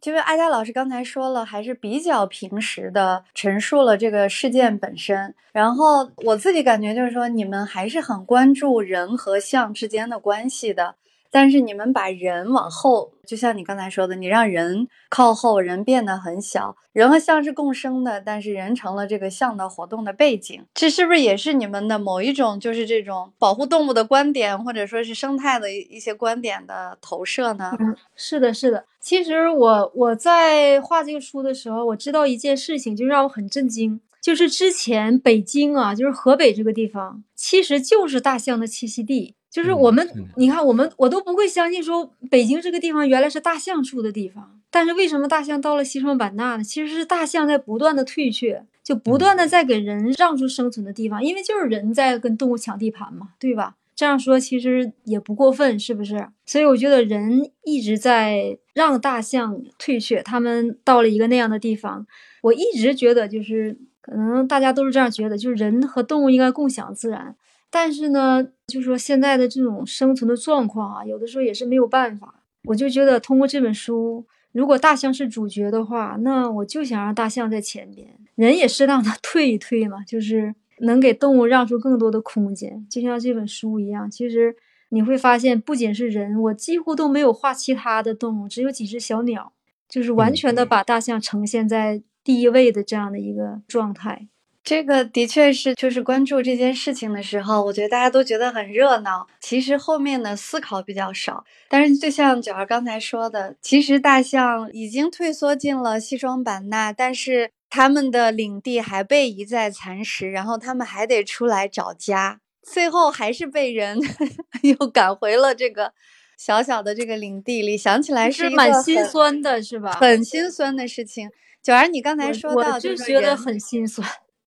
[0.00, 5.34] 就是阿佳老师刚才说了，还是比较平实的陈述了这个事件本身。
[5.52, 10.96] 然后我自己感觉就是说，你们还是很关注人和象之间的关系的。
[11.30, 27.72] 但是你们把人往后，就像你刚才说的，你让人靠后，人变得很小，人和象是共生的，但是人成了这个象的活动的背景，这是不是也是你们的某一种，就是这种保护动物的观点，或者说是生态的一些观点的投射呢？
[27.78, 28.84] 嗯，是的，是的。
[29.00, 39.34] 其实我我在画这个书的时候，我知道一件事情，就让我很震惊，就是之前北京啊，就是河北这个地方，其实就是大象的栖息地。
[39.56, 44.60] 就是我们，你看我们，我都不会相信说北京这个地方原来是大象住的地方。
[44.70, 46.62] 但是为什么大象到了西双版纳呢？
[46.62, 53.76] 其实是大象在不断的退却，就不断的在给人让出生存的地方，因为就是人在跟动物抢地盘嘛，对吧？
[53.94, 56.28] 这样说其实也不过分，是不是？
[56.44, 62.06] 所以我觉得人一直在让大象退却，他们到了一个那样的地方。
[62.42, 67.34] 我一直觉得就是可能大家都是这样觉得，就是人和动物应该共享自然。
[67.78, 72.42] 但是呢，就说现在的这种生存的状况啊，有的时候也是没有办法。
[72.64, 82.86] 我就觉得通过这本书，如果大象是主角的话，那我就想让大象在前边，人也适当的 退一退嘛，就是能给动物让出更多的空间。
[82.88, 84.56] 就像这本书一样，其实
[84.88, 89.52] 你会发现，不仅是人，我几乎都没有画其他的动物，只有几只小鸟，
[89.86, 94.28] 就是完全的把大象呈现在第一位的这样的一个状态。
[94.66, 99.28] 这个的确是，就是关注这件事情的时候，我觉得大家都觉得很热闹。
[99.38, 101.44] 其实后面的思考比较少。
[101.68, 113.96] 但是就像九儿刚才说的，其实大象已经退缩进了西双版纳，但是他们的领地还被一再蚕食，然后他们还得出来找家，最后还是被人
[114.62, 115.92] 又赶回了这个
[116.36, 117.78] 小小的这个领地里。
[117.78, 119.92] 想起来是蛮心酸的，是吧？
[119.92, 121.30] 很心酸的事情。
[121.62, 124.04] 九儿，你刚才说到，就觉得很心酸。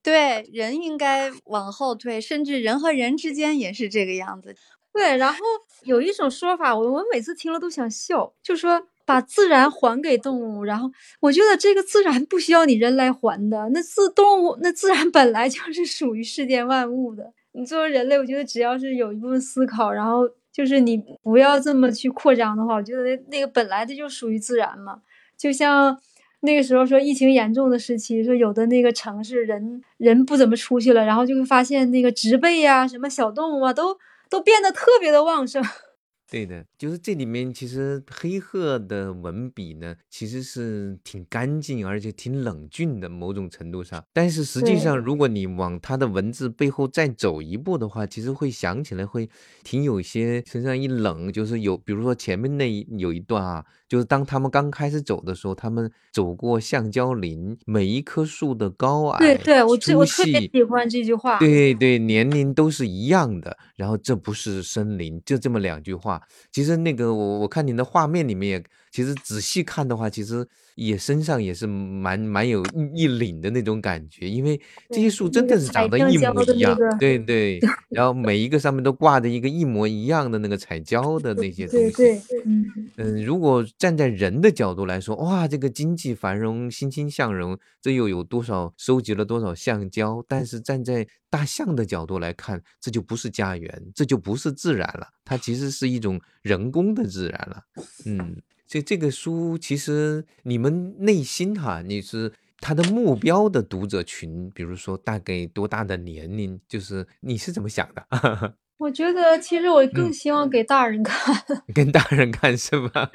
[0.10, 4.56] 对，人应该往后退，甚至人和人之间也是这个样子。
[4.92, 5.40] 对，然后
[5.84, 10.64] 有一种说法，我我每次听了都想笑，就说把自然还给动物。
[10.64, 17.32] 然后我觉得这个自然不需要你人来还的，那自动物那自然本来就是属于世间万物的。
[17.52, 25.02] 你作为人类，我觉得只要是有一部分思考，然后就是你不要这么去扩张的话，我觉得那那个本来的就属于自然嘛。
[25.38, 25.98] 就像
[26.42, 33.98] 那个时候说疫情严重的时期，说有的那个城市人人不怎么出去了，然后就会发现那个植被呀、什么小动物啊，都
[34.30, 35.64] 都变得特别的旺盛。
[36.32, 44.04] 对的，就是这里面其实黑鹤的文笔呢，其实是挺干净，而且挺冷峻的某种程度上。
[44.14, 49.28] 但是实际上，如果你往他的文字背后再走一步的话，其实会想起来会
[49.64, 53.66] 挺有些身上一冷，就是有，比如说前面那一有一段啊。
[53.90, 61.40] 就是当他们刚开始走的时候，他们走过橡胶林，每一棵树的高矮，对对，我我特别喜欢这句话。
[61.40, 63.58] 对对，年龄都是一样的。
[63.76, 66.22] 然后这不是森林，就这么两句话。
[66.52, 72.64] 其实那个我我看你的画面里面也，其实仔细看的话，其实也身上也是蛮蛮有
[72.96, 76.78] 一领的那种感觉，因为这些树真的是长得一模一样。
[77.00, 81.92] 对对， 然后每一个上面都挂着一个一模一样的那个彩椒的那些东西。
[81.92, 82.66] 对对，嗯
[82.98, 83.66] 嗯，如果。
[83.78, 90.24] 站在人的角度来说，哇，这个经济繁荣、欣欣向荣，这又有多少收集了多少橡胶？
[90.28, 97.62] 但是站在大象的角度来看，这就不是家园，这就不是自然了，它其实是一种人工的自然了。
[98.06, 98.36] 嗯，
[98.70, 106.62] 这这个书其实你们内心哈，你是他的目标的读者群，比如说大概多大的年龄？
[106.68, 108.06] 就是你是怎么想的？
[108.78, 111.36] 我觉得其实我更希望给大人看，
[111.74, 113.10] 跟大人看是吧？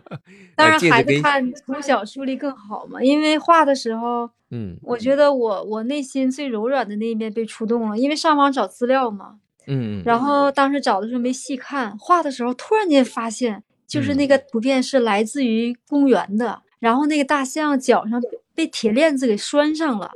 [0.54, 3.02] 当然孩子看从小树立更好嘛。
[3.02, 7.96] 因为画的时候，嗯，我觉得我我内心最柔软的那一面被触动了。
[7.96, 18.22] 因为上网找资料嘛，嗯，然后当时找的时候没细看，画的时候突然间发现，就是那个图片是来自于公园的，然后那个大象脚上
[18.54, 20.12] 被铁链子给拴上了。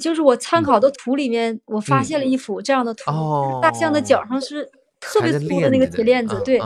[0.00, 3.04] 就是我参考的图里面，我发现了一幅这样的图，
[3.60, 4.66] 大象的脚上是
[4.98, 6.58] 特别粗的那个铁链子，对，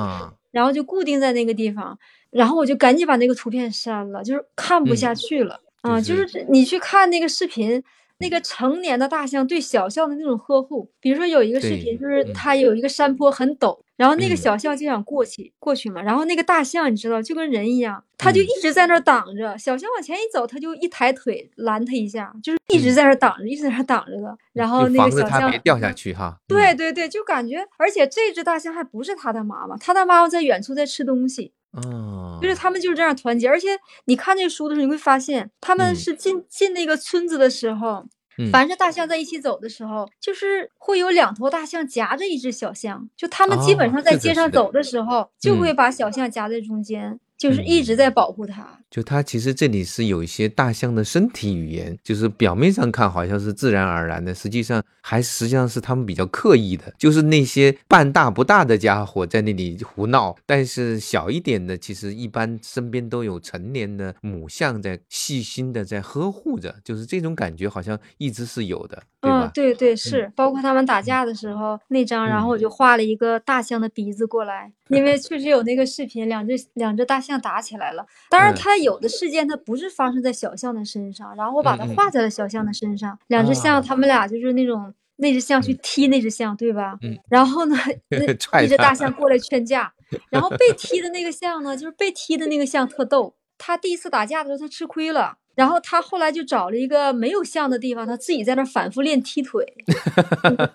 [0.53, 1.99] 然后就固定在那个地方，
[2.31, 6.01] 然后我就赶紧把那个图片删了，就是看不下去了啊！
[6.01, 7.83] 就是你去看那个视频，
[8.18, 13.79] 那个成年的大象对小象的那种呵护，比如说有一个视频，就是它有一个山坡很陡。
[13.96, 19.57] 然后那个小象就想过去过去嘛，然后那个大象你知道就跟人一样，它就一直在那儿挡着。
[19.57, 24.37] 小象往前一走，它就一抬腿拦它一下，就是一直在那儿挡着，一直在那儿挡着的。
[24.52, 26.37] 然后那个小象别掉下去哈。
[26.46, 31.55] 对对对，就感觉，而且这只大象还不是它的妈妈，它的妈妈在远处在吃东西。
[31.77, 33.69] 哦，就是他们就是这样团结，而且
[34.07, 38.07] 你看这书的时候，你会发现他们是进进那个村子的时候。
[38.53, 47.19] 凡是大象在一起走的时候，就是会有两头大象夹着一只小象，就他们基本上在街上走的时候，就会把小象夹在中间。
[47.37, 69.51] 就是一直在保护它，就它其实这里是有一些大象的身体语言，就是表面上看好像是自然而然的，实际上还实际上是他们比较刻意的，就是那些半大不大的家伙在那里胡闹，但是小一点的其实一般身边都有成年的母象在细心的在呵护着，就是这种感觉好像一直是有的，对吧？
[69.53, 74.72] 对对是，包括他们打架的时候那张，然后我就画了一个大象的鼻子过来。
[74.88, 78.07] 因为 确实有那个视频，两只两只大象打起来了。
[78.31, 83.19] 当然，它有的事件它不是发生在小象的身上，然后我把它画在了小象的身上。
[83.27, 86.97] 两只象，他们俩就是那种那只象去踢那只象，对吧？
[87.03, 87.19] 嗯。
[87.29, 87.77] 然后呢，
[88.11, 89.93] 那一只大象过来劝架，
[90.31, 93.35] 然后被踢的那个象呢，就是被踢的那个象特逗。
[93.59, 95.39] 他第一次打架的时候，他吃亏了。
[95.57, 99.66] 然后他后来就找了一个没有像的地方，他自己在那反复练踢腿，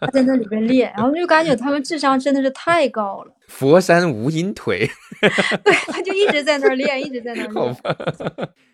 [0.02, 3.32] 他在那里边练，然后就感觉他们智商真的是太高了。
[3.48, 4.90] 佛山无影腿，
[5.64, 7.78] 对，他就一直在那儿练，一直在那儿练。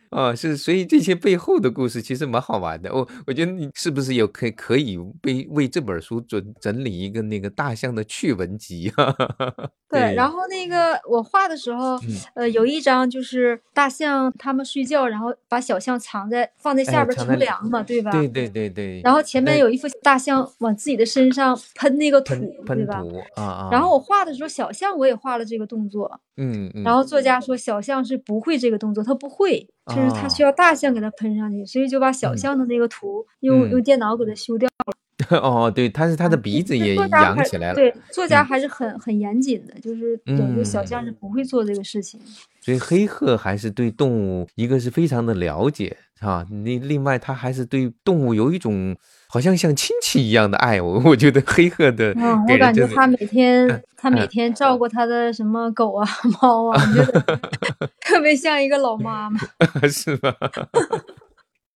[0.09, 2.93] 啊，是，所以这些背后的故事其实蛮好玩的。
[2.93, 8.91] 我我觉得你是不是有可可以为为这本书整整理一个那个大象的趣闻集？
[9.89, 11.97] 对，然后那个我画的时候，
[12.35, 18.11] 呃，有一张就是大象他们睡觉，然后把小象藏在放在下边乘凉嘛，对吧？
[18.11, 19.01] 对对对对。
[19.03, 23.01] 然后前面有一幅大象往自己的身上喷那个土，对吧？
[23.35, 23.69] 啊啊。
[23.71, 26.19] 然后我画的时候，小象我也画了这个动作。
[26.35, 26.83] 嗯嗯。
[26.83, 29.69] 然后作家说小象是不会这个动作，他不会。
[29.87, 34.93] 就是他需要大象给他喷上去，所以就把小象的那个图用用电脑给他修掉了。
[35.41, 37.75] 哦，对，他是他的鼻子也扬起来了。
[37.75, 42.19] 对，作家还是很很严谨的，就是有的小象是不会做这个事情。
[42.61, 48.95] 所以黑鹤还是对动物一个是非常的了解啊，你另外他还是对动物有一种。
[49.29, 56.07] 好像像亲戚一样的爱我， 我觉得黑鹤的，嗯，我感觉他每天他每天照顾他的什么狗啊、
[56.41, 57.21] 猫啊，我觉得
[58.01, 59.39] 特别像一个老妈妈，
[59.89, 60.33] 是吧？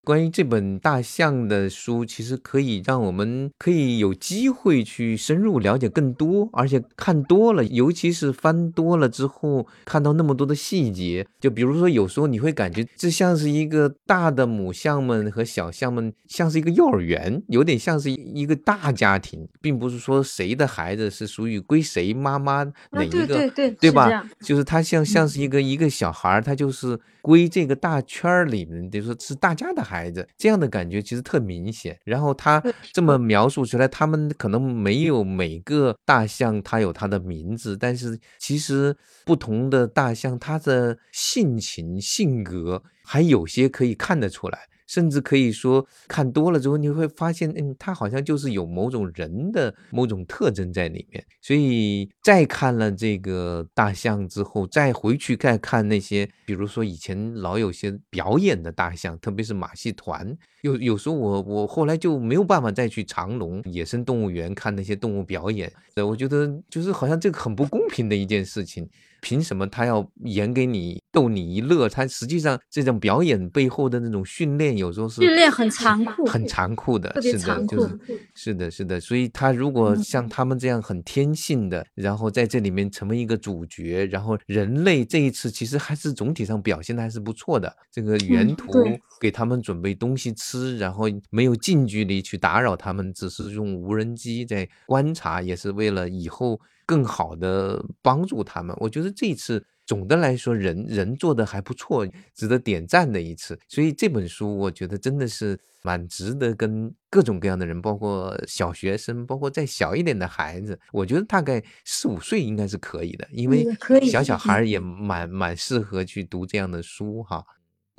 [0.04, 11.24] 关于这本大象的书，其实可以让我们可以有机会去深入了解更多，而且看多了，尤其是翻多了之后，看到那么多的细节。
[11.40, 24.24] 就比如说，有时候你会感觉这像是一个大的母象们和小象们，像是一个幼儿园，有点像是一个大家庭，并不是说谁的孩子是属于归谁妈妈哪一个，对对对吧？
[24.40, 29.92] 就是它像像是一个一个小孩，他就是归这个大圈儿里面，就说是大家的孩。
[29.92, 32.60] 孩子这样的感觉其实特明显，然后他
[32.94, 38.96] 这么描述出来，他们可能没有每个大象它有它的名字，但是其实
[39.26, 44.60] 不同的大象它的性情、性格还有些可以看得出来。
[44.86, 51.24] 甚至可以说，看多了之后，你会发现，嗯，它好像就是有某种人的某种特征在里面。
[51.40, 60.36] 所以，再看了这个大象之后，再回去再看那些，比如说以前老有些表演的大象，特别是马戏团。
[60.62, 65.72] 有有时候我我后来就没有办法再去长隆野生动物园看那些动物表演。
[65.96, 68.88] 我觉得就是好像这个很不公平的一件事情。
[69.22, 71.88] 凭什么他要演给你逗你一乐？
[71.88, 77.98] 他实际上这种表演背后的那种训练，有时候是训练很残酷，很残酷的，是的，就是
[78.34, 79.00] 是的，是的。
[79.00, 87.72] 所以他如果像他们这样很天性的，然后在这里面成为一个主角，然后人类这一次其实还是总体上表现的还是不错的。
[87.92, 88.72] 这个原图
[89.20, 96.60] 给他们准备东西吃，然后没有近距离去打扰他们，只是用无人机在观察，也是为了以后。
[96.86, 103.58] 更好的帮助他们，我觉得这一次总的来说人人做的还不错，值得点赞的一次。
[103.68, 113.66] 所以这本书我觉得真的是蛮值得跟各种各样的人，包括小学生，包括再小一点的孩子，我觉得大概四五岁应该是可以的，因为
[114.08, 117.44] 小小孩也蛮蛮适合去读这样的书哈。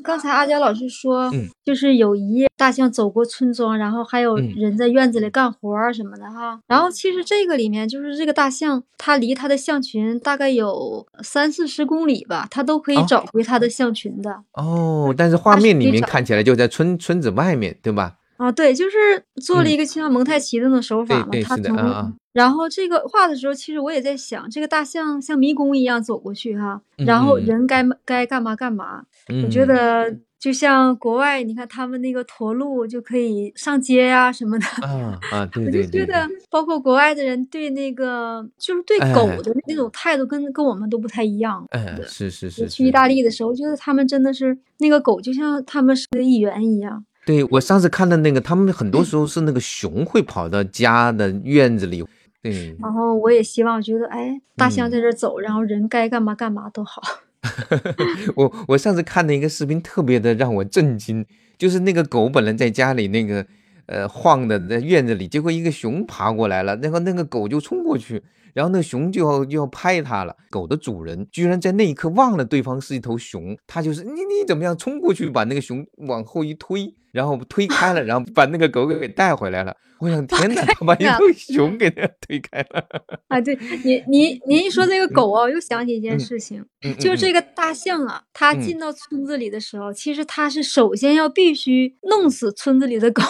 [0.04, 1.32] 刚才阿娇老师说，
[1.64, 6.60] 就是有一页大象走过村庄，然后还有人在院子里干活儿什么的哈。
[6.68, 14.44] 然后其实这个里面就是这个大象，它离它的象群大概有三四十公里吧，它都可以找回它的象群的。
[14.54, 18.18] 哦，但是画面里面看起来就在村村子外面，对吧？
[18.38, 21.28] 啊，对，就是做了一个像蒙太奇的那种手法嘛。
[21.46, 29.04] 它从然后这个画的时候，其实我也在想，这个大象像迷宫一样走过去哈，然后人该该干嘛干嘛。
[29.44, 34.66] 我觉得就像国外，你看他们那个驼鹿就可以上街呀什么的。
[34.86, 35.82] 啊啊， 对对对。
[35.82, 41.66] 我就觉得，包括国外的人对那个就是对狗的那种态度，跟跟我们都不太一样。
[41.70, 42.68] 哎，是是是。
[42.68, 47.06] 去意大利的时候，觉得他们真的是那个狗就像他们是的一员一样。
[47.26, 52.04] 对我上次看的那个，他们很多时候是那个熊会跑到家的院子里，
[52.42, 52.76] 对。
[52.82, 57.02] 然后我也希望觉得，哎，大象在这走，然后人该干嘛干嘛都好。
[58.36, 61.26] 我我上次看的一个视频，特别的让我震惊，
[61.58, 63.46] 就是那个狗本来在家里那个
[63.88, 68.22] 呃晃的在院子里，结果一个熊爬过来了，然后那个狗就冲过去。
[68.54, 79.76] 然后那熊就要就要拍它了，狗的主人居然在那一刻忘了对方是一头熊，他就是你你怎么样冲过去把那个熊往后一推，然后推开了，然后把那个狗给带回来了。
[80.00, 82.86] 我想天哪，他把一头熊给他推开了。
[83.30, 86.66] 啊，对你你 您一说这个狗啊，我又想起一件事情，
[87.00, 93.24] 就是这个大象啊，它进到村子里的时候，其实它是首先要必须弄死村子里的狗。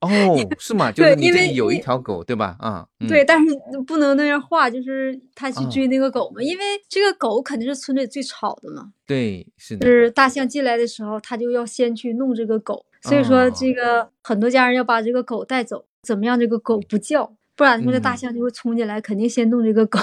[0.00, 0.08] 哦，
[0.60, 0.92] 是吗？
[0.92, 2.56] 就是你这里有一条狗，对吧？
[2.58, 3.50] 啊，对，但是
[3.86, 8.92] 不能那样画，就是他去追那个狗嘛，因为这个狗肯定是村里最吵的嘛。
[9.06, 9.86] 对，是的。
[9.86, 19.98] 就是大象进来的时候，他就要先去弄这个狗，所以说这个很多家人要把这个狗带走，怎么样这个狗不叫，不然说这大象就会冲进来，肯定先弄这个狗。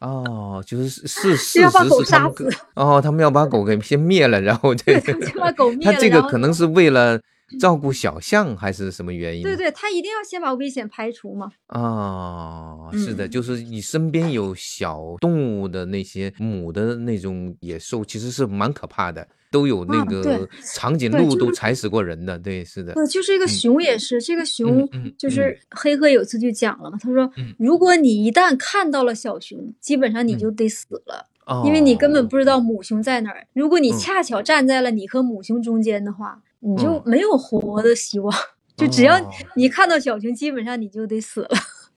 [0.00, 1.70] 哦，就是 是事实是
[2.10, 2.32] 他们
[2.74, 5.92] 哦，他们要把狗给先灭了，然后这，先把狗 灭了。
[5.92, 7.20] 他这个可能是为了。
[7.58, 9.42] 照顾小象还是什么原因？
[9.42, 11.50] 对对，他一定要先把危险排除嘛。
[11.66, 22.38] 啊，是的，就是你身边有小动物的那些母的那种野兽，其实是蛮可怕的，都有那个长颈鹿都踩死过人的。
[22.38, 22.92] 对，是的。
[22.92, 24.88] 呃，就是一个熊也是，这个熊
[25.18, 31.26] 就是黑鹤有次就讲了嘛，他说，如果你一旦看到了小熊，基本上你就得死了，
[31.64, 33.46] 因为你根本不知道母熊在哪儿。
[33.52, 36.42] 如果你恰巧站在了你和母熊中间的话。
[36.60, 38.34] 你就没有活的希望，
[38.76, 39.18] 就只要
[39.56, 41.48] 你看到小熊，基本上你就得死了。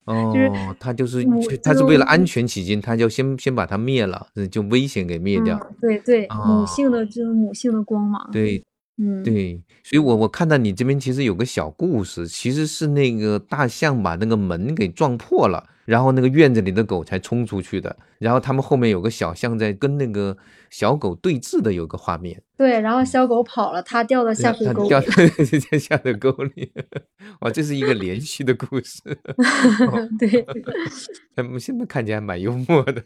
[0.05, 0.33] 哦，
[0.79, 1.25] 他就是
[1.63, 5.57] 他是为了安全起见，他就先先把它灭了，就危险给灭掉。
[5.79, 8.29] 对对，母性的这种母性的光芒。
[8.31, 8.61] 对，
[8.97, 15.69] 嗯，对，所以我我看到你这边其实有个小故事，其实是那个大象把那个门给撞破了。
[15.85, 20.37] 然后那个院子里的狗才冲出去的，然后他们后面有个小象在跟那个
[20.69, 22.41] 小狗对峙的有个画面。
[22.55, 25.01] 对，然后小狗跑了，它掉到下水沟里，掉
[25.71, 26.71] 在下水沟里。
[27.41, 29.01] 哇，这是一个连续的故事。
[30.17, 30.45] 对，
[31.35, 33.03] 他们现在看起来蛮幽默的。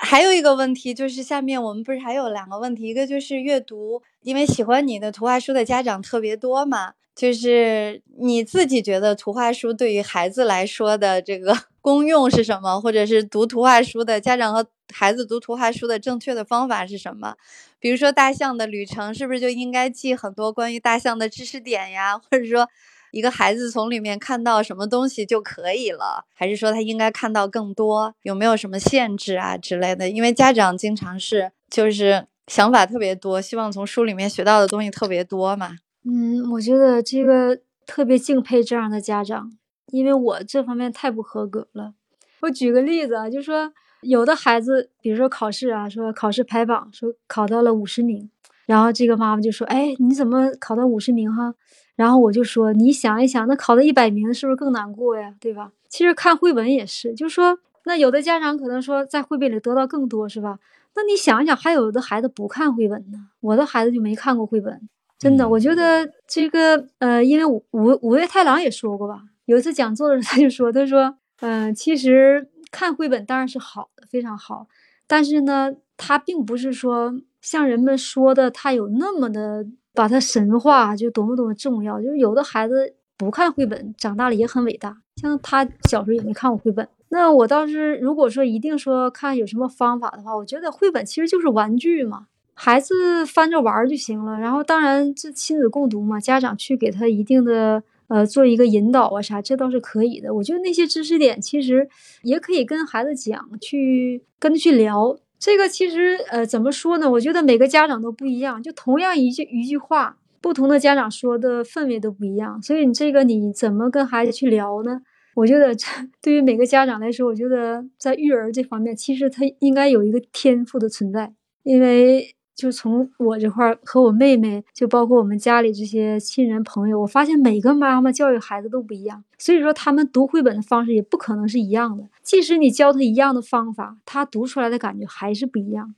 [0.00, 11.52] 还有一个问题就是，下面我们不是还有两个问题，一个就是阅读，因为喜欢你的图画书的家长特别多嘛，就是你自己觉得图画书对于孩子来说的这个
[11.88, 17.36] 功用是什么，或者是读图画书的家长和孩子读图画书的正确的方法是什么？
[17.80, 22.68] 比如说大象的旅程，是不是就应该记很多关于大象的知识点呀，或者说？
[23.10, 28.14] 一个孩子从里面看到什么东西就可以了，还是说他应该看到更多？
[28.20, 30.10] 有没有什么限制啊之类的？
[30.10, 35.78] 因为家长经常是就是想法特别多，希望从书里面学到的东西特别多嘛。
[36.04, 39.52] 嗯，我觉得这个特别敬佩这样的家长，
[39.90, 41.94] 因为我这方面太不合格了。
[42.40, 43.72] 我举个例子啊，就说
[44.02, 48.30] 有的孩子，比如说考试啊，说考试排榜，说考到了五十名，
[48.66, 51.54] 然后这个妈妈就说：“哎，你怎么考到五十名哈？”
[51.96, 55.34] 然后我就说，你想一想，那考到一百名是不是更难过呀？
[55.40, 55.72] 对吧？
[55.88, 60.60] 其实看绘本也是，就是说，那有的家长可能说在绘本里得到更多，是吧？
[60.94, 63.18] 那你想一想，还有的孩子不看绘本呢。
[63.40, 64.80] 我的孩子就没看过绘本，
[65.18, 65.48] 真的。
[65.48, 74.68] 我觉得这个，呃，因为五五五月太郎也说过吧，有一次讲座的时候他就说，他说，嗯，其实看绘本当然是好的，非常好，
[75.06, 79.66] 但是呢，它并不是说像人们说的，它有那么的。
[79.94, 84.96] 把它神化就多么多么重要，就是有的孩子不看绘本，长大了也很伟大。
[85.16, 86.88] 像他小时候也没看过绘本。
[87.08, 94.38] 那我倒是如果说一定说看有什么方法的话，我觉得绘本其实就是玩具嘛，孩子翻着玩就行了。
[94.38, 100.34] 然后当然这亲子共读嘛，家长去给他一定的呃做一个引导啊啥，这倒是可以的。
[100.34, 101.88] 我觉得那些知识点其实
[102.22, 105.18] 也可以跟孩子讲，去跟他去聊。
[105.38, 107.08] 这个其实，呃，怎么说呢？
[107.10, 112.60] 我觉得每个家长都不一样，就同样一句一句话，不同的家长说的氛围都不一样。
[112.60, 115.00] 所以你这个你怎么跟孩子去聊呢？
[115.36, 115.86] 我觉得这
[116.20, 121.32] 对于每个家长来说，我觉得在育儿这方面，其实他应该有一个天赋的存在，
[121.62, 122.34] 因为。
[122.58, 132.08] 就从我这块儿和我妹妹，就包括我们家里这些亲人朋友，我发现每个妈妈教育孩子都不一样，所以说他们读绘本的方式也不可能是一样的。
[132.20, 135.94] 即使你教他一样的方法，他读出来的感觉还是不一样。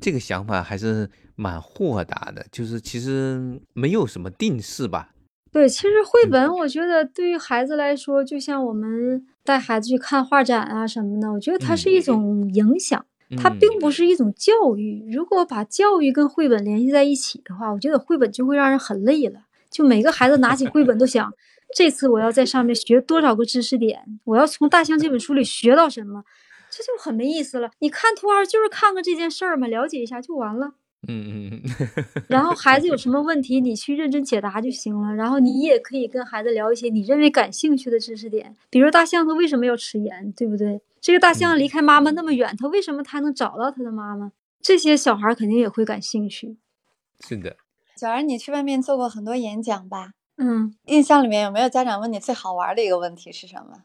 [0.00, 5.10] 这个想法还是蛮豁达的，就是其实没有什么定式吧。
[5.50, 13.04] 对，其实绘本我觉得对于孩子来说，就像我们带孩子去看画展啊什么的，我觉得它是一种影响。
[13.36, 15.04] 它并不是一种教育。
[15.12, 19.42] 如果把教育跟绘本联系在一起的话，我觉得绘本就会让人很累了。
[19.70, 21.30] 就每个孩子拿起绘本都想，
[21.76, 26.24] 这次我要在上面学多少个知识点，我要从《大象》这本书里学到什么，
[26.70, 27.70] 这就很没意思了。
[27.80, 30.72] 你看图二就是看看这件事儿嘛，了解一下就完了。
[31.06, 31.86] 嗯嗯嗯。
[32.28, 35.14] 然后孩子有什么问题，你去认真解答就行了。
[35.14, 40.80] 然后你也可以跟孩子聊一些你认为感兴趣的知识点，比如大象它为什么要吃盐，对不对？
[41.00, 44.32] 这个大象离开妈妈那么远，它为什么它能找到它的妈妈？
[44.60, 46.58] 这些小孩肯定也会感兴趣。
[47.20, 47.56] 是的，
[47.96, 50.12] 小儿，你去外面做过很多演讲吧？
[50.36, 53.82] 嗯，印象里面有没有家长问你最好玩的一个问题是什么？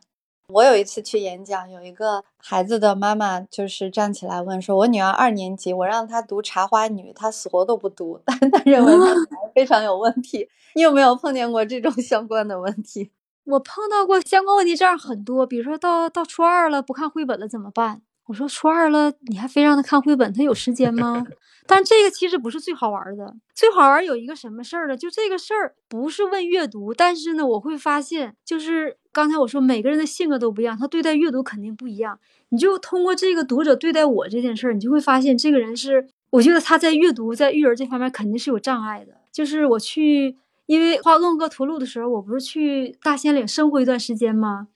[0.49, 9.16] 我有一次去演讲，有一个孩子的妈妈就是站起来问说：“我女儿二年级，我让她读《茶花女》，她死活都不读，但 她认为她
[9.55, 13.11] 非常有问题。”你有没有碰见过这种相关的问题？
[13.45, 18.01] 我碰到过相关问题这样很多，比如说到到初二了不看绘本了怎么办？
[18.27, 21.25] 我说初二了你还非让他看绘本，他有时间吗？
[21.67, 24.95] 但这个其实不是最好玩的，最好玩有一个什么事儿呢？
[24.95, 32.17] 就这个事儿不是问阅读，但是呢我会发现，就是刚才我说每个人的性格都不一样，他对待阅读肯定不一样。
[32.49, 39.15] 你就通过这个读者对待我这件事儿，你就会发现这个人是，我觉得他在阅读在育儿这方面肯定是有障碍的。
[39.33, 40.37] 就是我去。
[40.74, 44.69] 因为画鄂格图录的时候，我不是去大兴岭生活一段时间吗？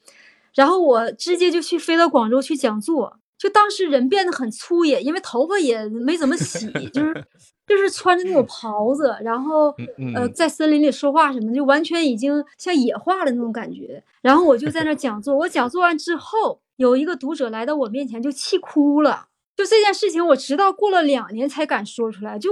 [0.54, 7.26] 然后我直接就去飞到广州去讲座，就当时人变得很粗野，因为头发也没怎么洗，就是
[7.66, 9.74] 就是穿着那种袍子，然后
[10.16, 14.04] 呃在森林里说话什么的，就完全已经像野化的那种感觉。
[14.22, 19.30] 然后我就在那讲座，我讲座完之后，有一个读者来到我面前就气哭了。
[19.56, 22.38] 就这件事情，我直到过了两年才敢说出来。
[22.38, 22.52] 就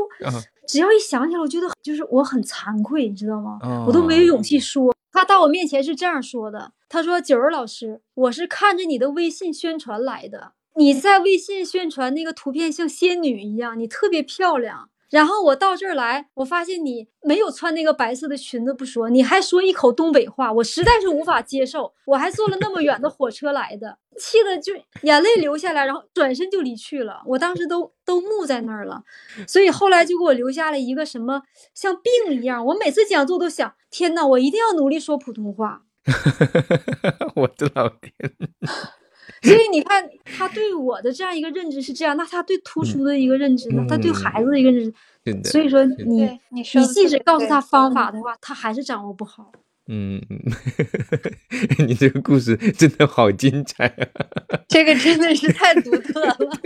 [0.67, 3.59] 只要一想起来，我觉得就是我很惭愧，你知道吗？
[3.87, 4.93] 我都没有勇气说。
[5.11, 10.53] 他到我面前是这样说的：“他说，九儿老师，我是看着你的微信宣传来的。
[10.75, 14.89] 你在微信宣传那个图片像仙女一样，你特别漂亮。
[15.15, 21.93] 然后我到这儿来，我发现你没有穿那个白色的裙子不说，你还说一口东北话，我实在是无法接受。
[22.05, 27.21] 我还坐了那么远的火车来的，气的就眼泪流下来，然后转身就离去了。
[27.27, 29.03] 我当时都都木在那儿了，
[29.47, 31.43] 所以后来就给我留下了一个什么
[31.73, 32.65] 像病一样。
[32.65, 35.83] 我每次讲座都想，天呐，我一定要努力说普通话。
[37.37, 38.11] 我的老天！
[39.45, 43.85] 所以你看，他对我的这样一个认知是这样，那他对图书的一个认知呢？
[43.87, 44.91] 他对孩子的一个认
[45.41, 45.95] 知，所以说你
[46.51, 49.51] 你你即使告诉他方法的话，他还是掌握不好。
[49.87, 50.19] 嗯，
[51.87, 54.07] 你这个故事真的好精彩啊！
[54.67, 56.35] 这个真的是太独特了，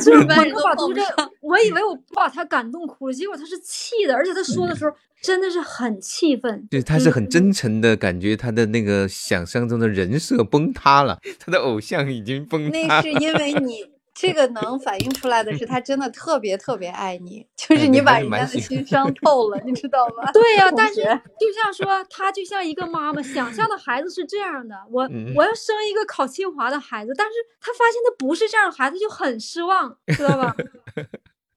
[0.00, 1.02] 真的是我把读者，
[1.40, 12.84] 我以为我把他感动哭了，结果他是气的，而且他说的时候真的是很气愤，对，他是很真诚的感觉，他的那个想象中的人设崩塌了，他的偶像已经崩塌了。
[12.86, 13.93] 那是因为你。
[14.14, 20.30] 这个能反映出来的是，他真的特别特别爱你，就是你把人家的心伤透了，你知道吗？
[20.32, 21.02] 对呀，但是
[21.38, 25.02] 就像说，他就像一个妈妈想象的孩子是这样的，我
[25.34, 30.54] 我要生一个考清华的孩子，但是他发现他不是这样的孩子，就很失望，知道吧？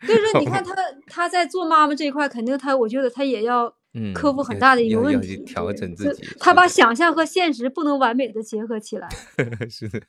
[0.06, 0.74] 所 以说，你看他
[1.08, 3.77] 他在做妈妈这一块，肯定他，我觉得他也要。
[4.14, 6.24] 克服很大的一个问题，调整自己。
[6.40, 9.08] 他把 想象和现实不能完美的结合起来。
[9.70, 10.02] 是的。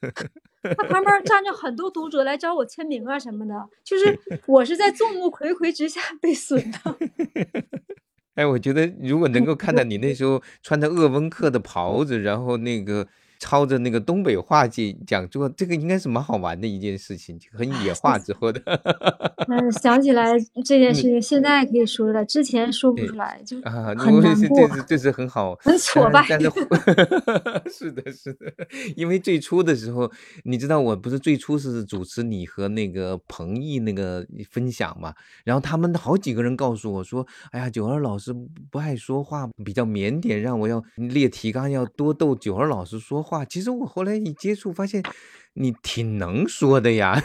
[0.62, 3.54] 他旁边站着很多读者来找我签名啊什么的，
[3.84, 6.96] 就是 我是在众目睽睽之下被损的。
[8.34, 13.06] 哎，我觉得如果能够看到你那时候穿着鄂温克的袍子，然后那个。
[13.38, 18.60] 抄着那个东北话去讲座，这个应该是蛮好玩的一件事情，很野化之后的。
[19.48, 20.32] 嗯，想起来
[20.64, 24.68] 这件事情，现在可以说出来，之前说不出来，就啊，很难过。
[24.68, 26.26] 这是这是很好，很挫败。
[26.28, 26.50] 但是
[27.70, 28.52] 是的，是的，
[28.96, 30.10] 因为最初的时候，
[30.42, 35.14] 你知道，我不是最初是主持你和那个彭毅那个分享嘛，
[35.44, 38.34] 然后他们好几个人告诉我说：“哎呀，九儿老师
[38.70, 45.02] 不爱说话，比较腼腆，让我要列提纲，要多逗九儿老师说。”话话其实我后来一接触发现，
[45.60, 47.20] 你挺能说的呀，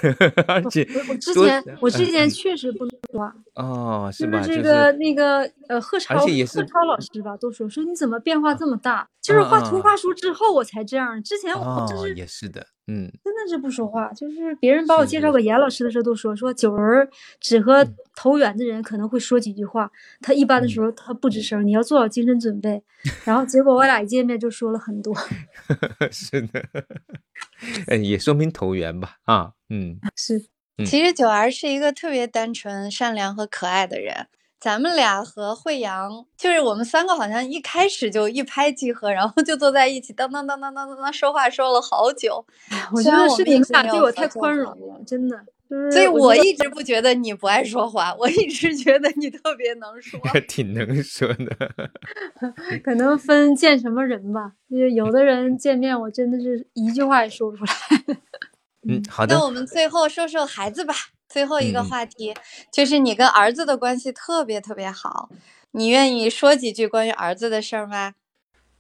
[0.48, 4.42] 而且我之前我之前确实不能说哦，是吧？
[4.42, 6.26] 这个那个呃贺超贺
[6.64, 9.08] 超老师吧，都说说你怎么变化这么大？
[9.22, 12.66] 就是画图画书之后我才这样，之前我就是也是的。
[12.88, 17.08] 嗯，真的是不说话，就是别人把我介绍给严老师的时候，都说说九儿
[17.40, 22.84] 只和投缘的人可能会说几句话，他一般的时候他不吱声，你要做好精神准备。
[23.24, 25.14] 然后结果我俩一见面就说了很多，
[26.12, 26.62] 是的，
[27.88, 29.18] 哎，也说明投缘吧？
[29.24, 30.46] 啊，嗯，是。
[30.86, 34.28] 其实九儿是一个特别单纯、善良和可爱的人。
[34.60, 42.46] 咱们俩和惠阳，就是我们三个好像一开始就一拍即合，然后就坐在一起，当当当当当当当说话说了好久。
[42.94, 45.38] 我觉得是你们俩对我太宽容了，真的。
[45.92, 51.70] 所以我一直不觉得你不爱说话，我一直觉得你特别能说， 挺能说的。
[52.84, 57.72] 可能分见什么人吧，因为有的人见面我真的是一句话也说不出来。
[58.88, 59.36] 嗯， 好的。
[59.36, 60.94] 那我们最后说说孩子吧。
[61.30, 62.32] 最后一个话题
[62.72, 65.30] 就是你跟儿子的关系特别特别好，
[65.72, 68.14] 你愿意说几句关于儿子的事儿吗？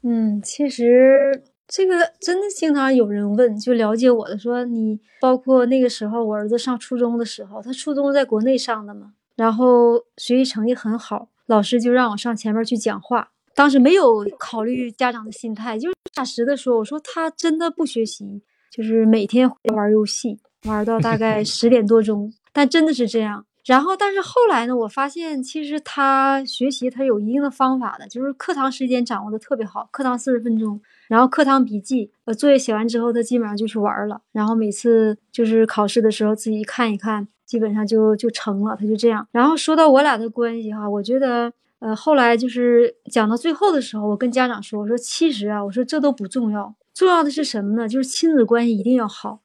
[0.03, 1.43] 嗯，其实
[1.75, 22.31] 这个真的经常有人问，就了解我的说你，包括那个时候我儿子上初中的时候，他初中在国内上的嘛，然后学习成绩很好，老师就让我上前面去讲话，当时没有考虑家长的心态，就是实实的说，我说他真的不学习，就是每天玩游戏，玩到大概十点多钟。
[22.51, 30.79] 但真的是这样，然后但是后来呢，我发现其实他学习他有一定的方法的，就是课堂时间掌握的特别好，课堂四十分钟，
[31.13, 39.27] 然后课堂笔记，呃，作业写完之后，他基本上就去玩了，然后每次就是考试的时候自己看一看，基本上就就成了，他就这样。
[39.31, 47.87] 然后说到我俩的关系哈，我觉得，呃，后来就是讲到最后的时候，我跟家长说，我说其实啊，我说这都不重要，重要的是什么呢？
[47.87, 49.41] 就是亲子关系一定要好。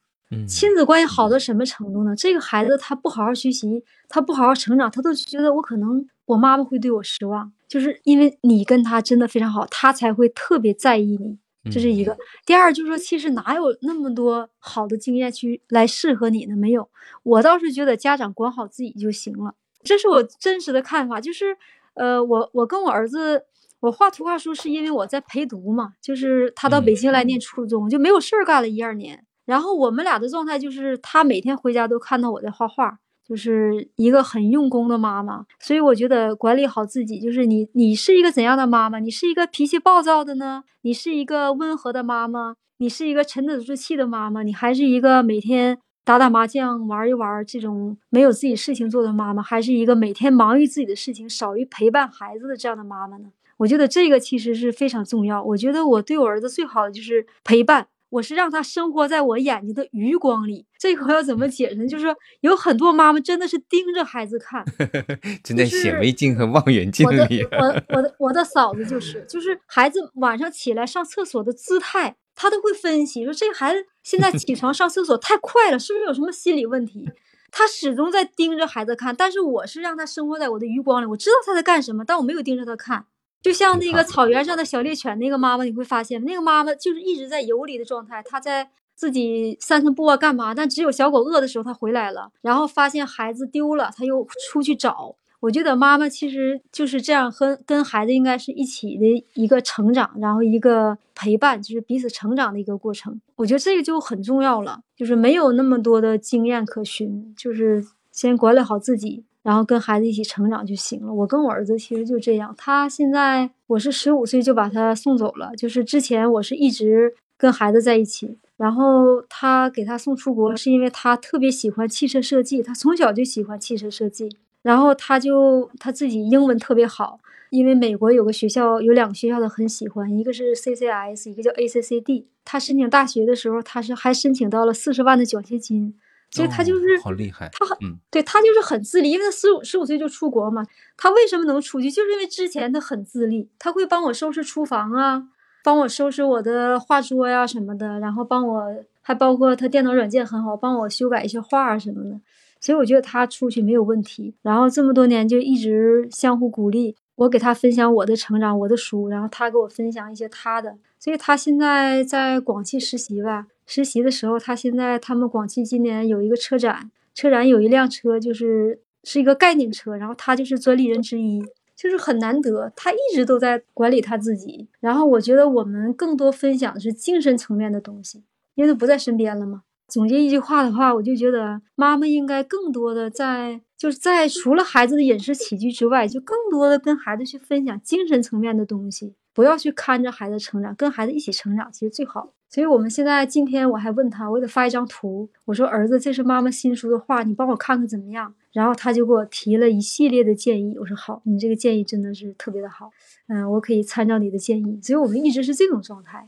[0.47, 2.15] 亲子关系好到什么程度呢？
[2.15, 11.37] 这个孩子他不好好学习，他不好好成长，他都觉得我可能我妈妈会对我失望，就是因为你跟他真的非常好，他才会特别在意你。
[11.65, 12.17] 这是一个。
[12.45, 16.55] 第二就是说，其实哪有那么多好的经验去来适合你呢？
[16.55, 16.89] 没有。
[17.23, 21.19] 我倒是觉得家长管好自己就行了，这是我真实的看法。
[21.19, 21.57] 就是，
[21.95, 23.43] 呃，我我跟我儿子，
[23.81, 29.25] 我画图画书是因为我在陪读嘛，就是他到北京来念初中，就没有事儿干了一二年。
[29.45, 32.99] 然后我们俩的状态就是，他每天回家都看到我在画画，
[33.29, 35.45] 就是一个很用功的妈妈。
[35.59, 38.97] 所以我觉得管理好自己，就是你，你是一个怎样的妈妈？
[38.97, 40.63] 你是一个脾气暴躁的呢？
[40.81, 42.55] 你是一个温和的妈妈？
[42.79, 44.41] 你是一个沉得住气的妈妈？
[44.41, 53.29] 你还是一个每天打打麻将、玩一玩这种没有自己事情做的妈妈，还是一个每天忙于自己的事情、少于陪伴孩子的这样的妈妈呢？
[53.57, 55.43] 我觉得这个其实是非常重要。
[55.43, 60.65] 我觉得我对我儿子最好的就是陪伴，我是让他生活在我眼睛的余光里。
[60.79, 61.87] 这块要怎么解释呢？
[61.87, 64.63] 就是说，有很多妈妈真的是盯着孩子看，
[65.43, 67.43] 真在显微镜和望远镜里。
[67.43, 77.09] 我的我我的我的嫂子就是，就是孩子晚上起来上厕所的姿态，她都会分析说，这孩子现在起床上厕所太快了，是不是有什么心理问题？
[77.51, 83.05] 他始终在盯着孩子看，但是我是让他生活在我的余光里，我知道他在干什么，但我没有盯着他看。
[83.41, 90.53] 就像那个草原上的小猎犬，那个妈妈你会发现，那个妈妈就是一直在游离的状态，她在自己散散步啊，干嘛？
[90.53, 95.15] 但只有小狗饿的时候，她回来了，然后发现孩子丢了，她又出去找。
[95.39, 103.21] 我觉得妈妈其实就是这样，和跟孩子应该是一起的一个成长，然后一个陪伴，就是彼此成长的一个过程。
[103.37, 109.23] 我觉得这个就很重要了，就是没有那么多的经验可循，就是先管理好自己。
[109.41, 111.13] 然后跟孩子一起成长就行了。
[111.13, 112.53] 我跟我儿子其实就这样。
[112.57, 118.37] 他现在我是十五岁就把他送走了，就是之前我是一直跟孩子在一起。
[118.57, 124.29] 然后他给他送出国，是因为他特别喜欢汽车设计，他从小就喜欢汽车设计。
[124.61, 127.19] 然后他就他自己英文特别好，
[127.51, 132.25] 因为美国有个学校有两个学校的很喜欢，一个是 CCS，一个叫 ACCD。
[132.43, 135.95] 他申请大学的时候，他是还申请到了四十万的奖学金。
[136.31, 137.77] 所以他就是好厉害，他很，
[138.11, 140.63] 对他就是很自立，因为他十五十五岁就出国嘛。
[140.95, 141.89] 他为什么能出去？
[141.89, 145.27] 就是因为之前他很自立，他会帮我收拾厨房啊，
[145.63, 148.63] 帮我收拾我的画桌呀什么的，然后帮我
[149.01, 152.19] 还包括他电脑软件很好，帮我修改一些画啊什么的。
[152.61, 154.35] 所以我觉得他出去没有问题。
[154.41, 160.77] 然后这么多年就一直相互鼓励，我给他分享我的成长，我的书，然后他给我分享一些他的。
[160.99, 163.47] 所以他现在在广汽实习吧。
[163.71, 171.39] 实习的时候，他现在他们广汽今年有一个车展，车展有一辆车就是是一个概念车，然后他就是专利人之一，
[171.75, 172.73] 就是很难得。
[172.75, 178.23] 他一直都在管理他自己，然后我觉得我们更多分享的是精神层面的东西，
[178.55, 179.61] 因为他不在身边了嘛。
[179.87, 189.13] 总结一句话的话，我就觉得妈妈应该更多的在就是在除了孩子的饮食起居之外，就更多的跟孩子去分享精神层面的东西。
[189.31, 192.33] 不要去看着孩子成长，跟孩子一起成长，其实最好。
[192.49, 198.33] 所以我们现在今天我还问他，我给他发一张图，我说儿子，这是妈妈新书的画，你帮我看看怎么样？
[198.51, 202.89] 然后他就给我提了一系列的建议，我说好，你这个建议真的是特别的好，
[203.27, 204.79] 嗯，我可以参照你的建议。
[204.81, 206.27] 所以我们一直是这种状态。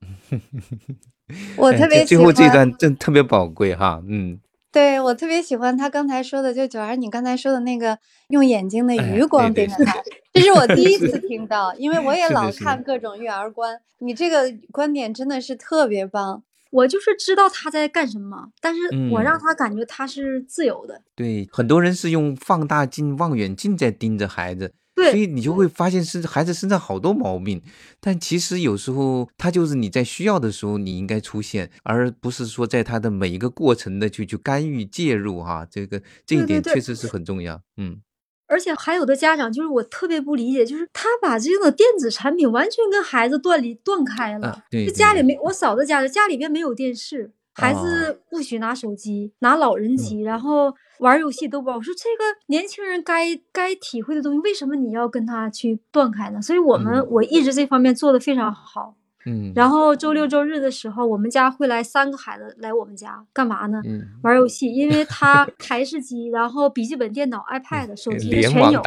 [1.56, 4.38] 我特别最后这段真特别宝贵哈，嗯。
[4.72, 9.96] 对我特别喜欢他刚才说的，就九儿你刚才说的那个用眼睛的余光盯着他，
[10.32, 16.42] 这是我第一次听到，因为我也老看各种育儿观，你这个观点真的是特别棒。
[16.70, 21.02] 我就是知道他在干什么，但是我让他感觉他是自由的。
[21.16, 24.72] 对，很多人是用放大镜、望远镜在盯着孩子。
[24.96, 27.62] 所以你就会发现是孩子身上好多毛病，
[28.00, 35.66] 但其实有时候他就是你在需要的时候你应该出现，而不是说在他的每一个过程的去去干预介入哈。
[35.70, 37.62] 这个这一点确实是很重要。
[37.78, 38.02] 嗯，
[38.50, 44.62] 而且还有的家长就是我特别不理解，就是他把这个电子产品完全跟孩子断离断开了。
[44.70, 50.74] 对，就家里没我嫂子家的家里边没有电视，孩子不许拿手机，拿老人机，然后。
[51.00, 56.42] 玩游戏都不好，我说这个年轻人该该体会的东西，为什么你要跟他去断开呢？
[56.42, 58.94] 所以我们我一直这方面做的非常好，
[59.26, 59.52] 嗯。
[59.54, 63.80] 然后周六周日的时候，我们家会来三个孩子来我们家干嘛呢？
[64.22, 68.80] 玩游戏，因为他 台式机，然后笔记本电脑、iPad、手机全有，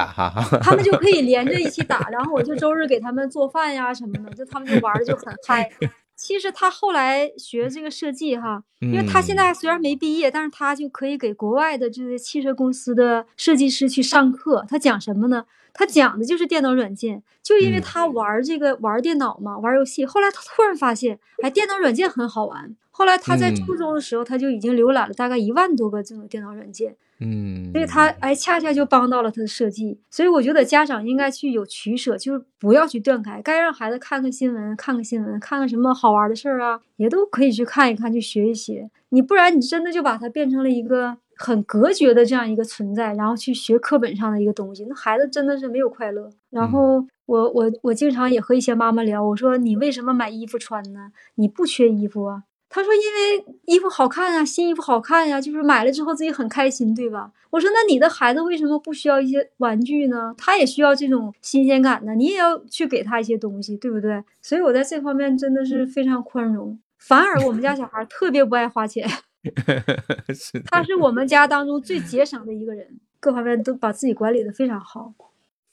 [0.61, 2.07] 他们就可以连着一起打。
[2.11, 5.69] 然后我就周日给他们做饭呀什么的，就他们就玩的就很 嗨。
[6.15, 14.63] 其实他后来学这个设计哈，因为他现在虽然没毕业，但是他就可以给国外的这些汽车公司的设计师去上课。
[14.69, 15.43] 他讲什么呢？
[15.73, 17.21] 他讲的就是电脑软件。
[17.41, 20.05] 就因为他玩这个玩电脑嘛，玩游戏。
[20.05, 22.73] 后来他突然发现，哎，电脑软件很好玩。
[22.89, 26.95] 后来他在初中的时候，他就已经浏览了大概一万多个这种电脑软件。
[27.19, 29.99] 嗯，所以他哎，恰恰就帮到了他的设计。
[30.09, 38.89] 所以我觉得家长应该去有取舍，就是不要去断开，该让孩子看看新闻，看看新闻，看看什么好玩的事儿啊，也都可以去看一看，去学一学。
[39.09, 46.29] 你不然你真的就把它变成了一个很隔绝的这样一个存在，然后去学课本上的一个东西，那孩子真的是没有快乐。
[46.49, 51.11] 然后我我我经常也和一些妈妈聊，我说你为什么买衣服穿呢？
[51.35, 52.43] 你不缺衣服啊。
[52.75, 60.33] 他说：“因为衣服好看啊，新衣服好看呀，就是买了之后自己很开心，对吧？”我说：“那你的孩子为什么不需要一些玩具呢？
[60.39, 66.79] 他也需要这种新鲜感呢，你也要去给他一些东西，对不对？”所以我在这方面真的是非常宽容。
[66.97, 69.07] 反而我们家小孩特别不爱花钱，
[70.33, 75.13] 是，他是我们家当中最节 省的一个人，各方面都把自己管理的非常好。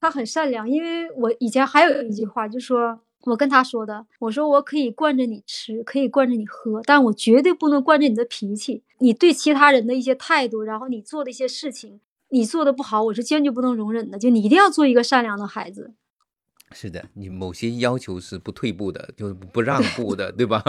[0.00, 8.82] 他很善良，因为我以前还有一句话，就说我跟他说的，我说我可以惯着你吃，可以惯着你喝，但我绝对不能惯着你的脾气。
[8.98, 12.00] 你对其他人的一些态度，然后你做的一些事情，
[12.30, 14.18] 你做的不好，我是坚决不能容忍的。
[14.18, 15.92] 就你一定要做一个善良的孩子。
[16.72, 20.62] 是的，你某些要求是不退步的，就是不让步的，对吧？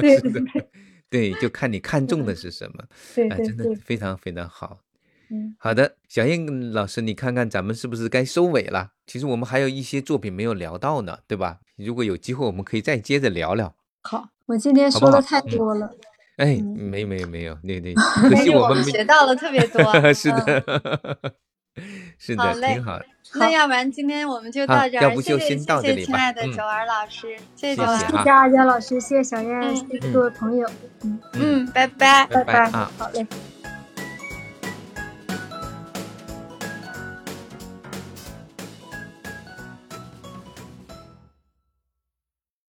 [0.00, 0.20] 对
[1.10, 2.84] 对对，就看你看中的是什么。
[3.14, 4.78] 对对，真的非常非常好。
[5.28, 8.92] 嗯，好的，小燕老师，你看看咱们是不是该收尾了？
[9.06, 11.58] 其实我们还有一些作品没有聊到呢，对吧？
[11.76, 13.74] 如果有机会，我们可以再接着聊聊。
[14.02, 15.90] 好，我今天说的太多了。
[16.36, 17.94] 哎，没没有没有，那那
[18.28, 19.82] 可惜我们学到了特别多。
[20.14, 21.34] 是的，
[22.18, 23.00] 是的，挺好。
[23.34, 26.06] 那要不然今天我们就到这儿，要不就先到这里吧。
[26.06, 30.68] 亲爱的九儿老师，谢谢九儿谢谢阿娇老师，谢谢小燕，谢谢各位朋友。
[31.02, 33.26] 嗯嗯，拜拜拜拜，好嘞。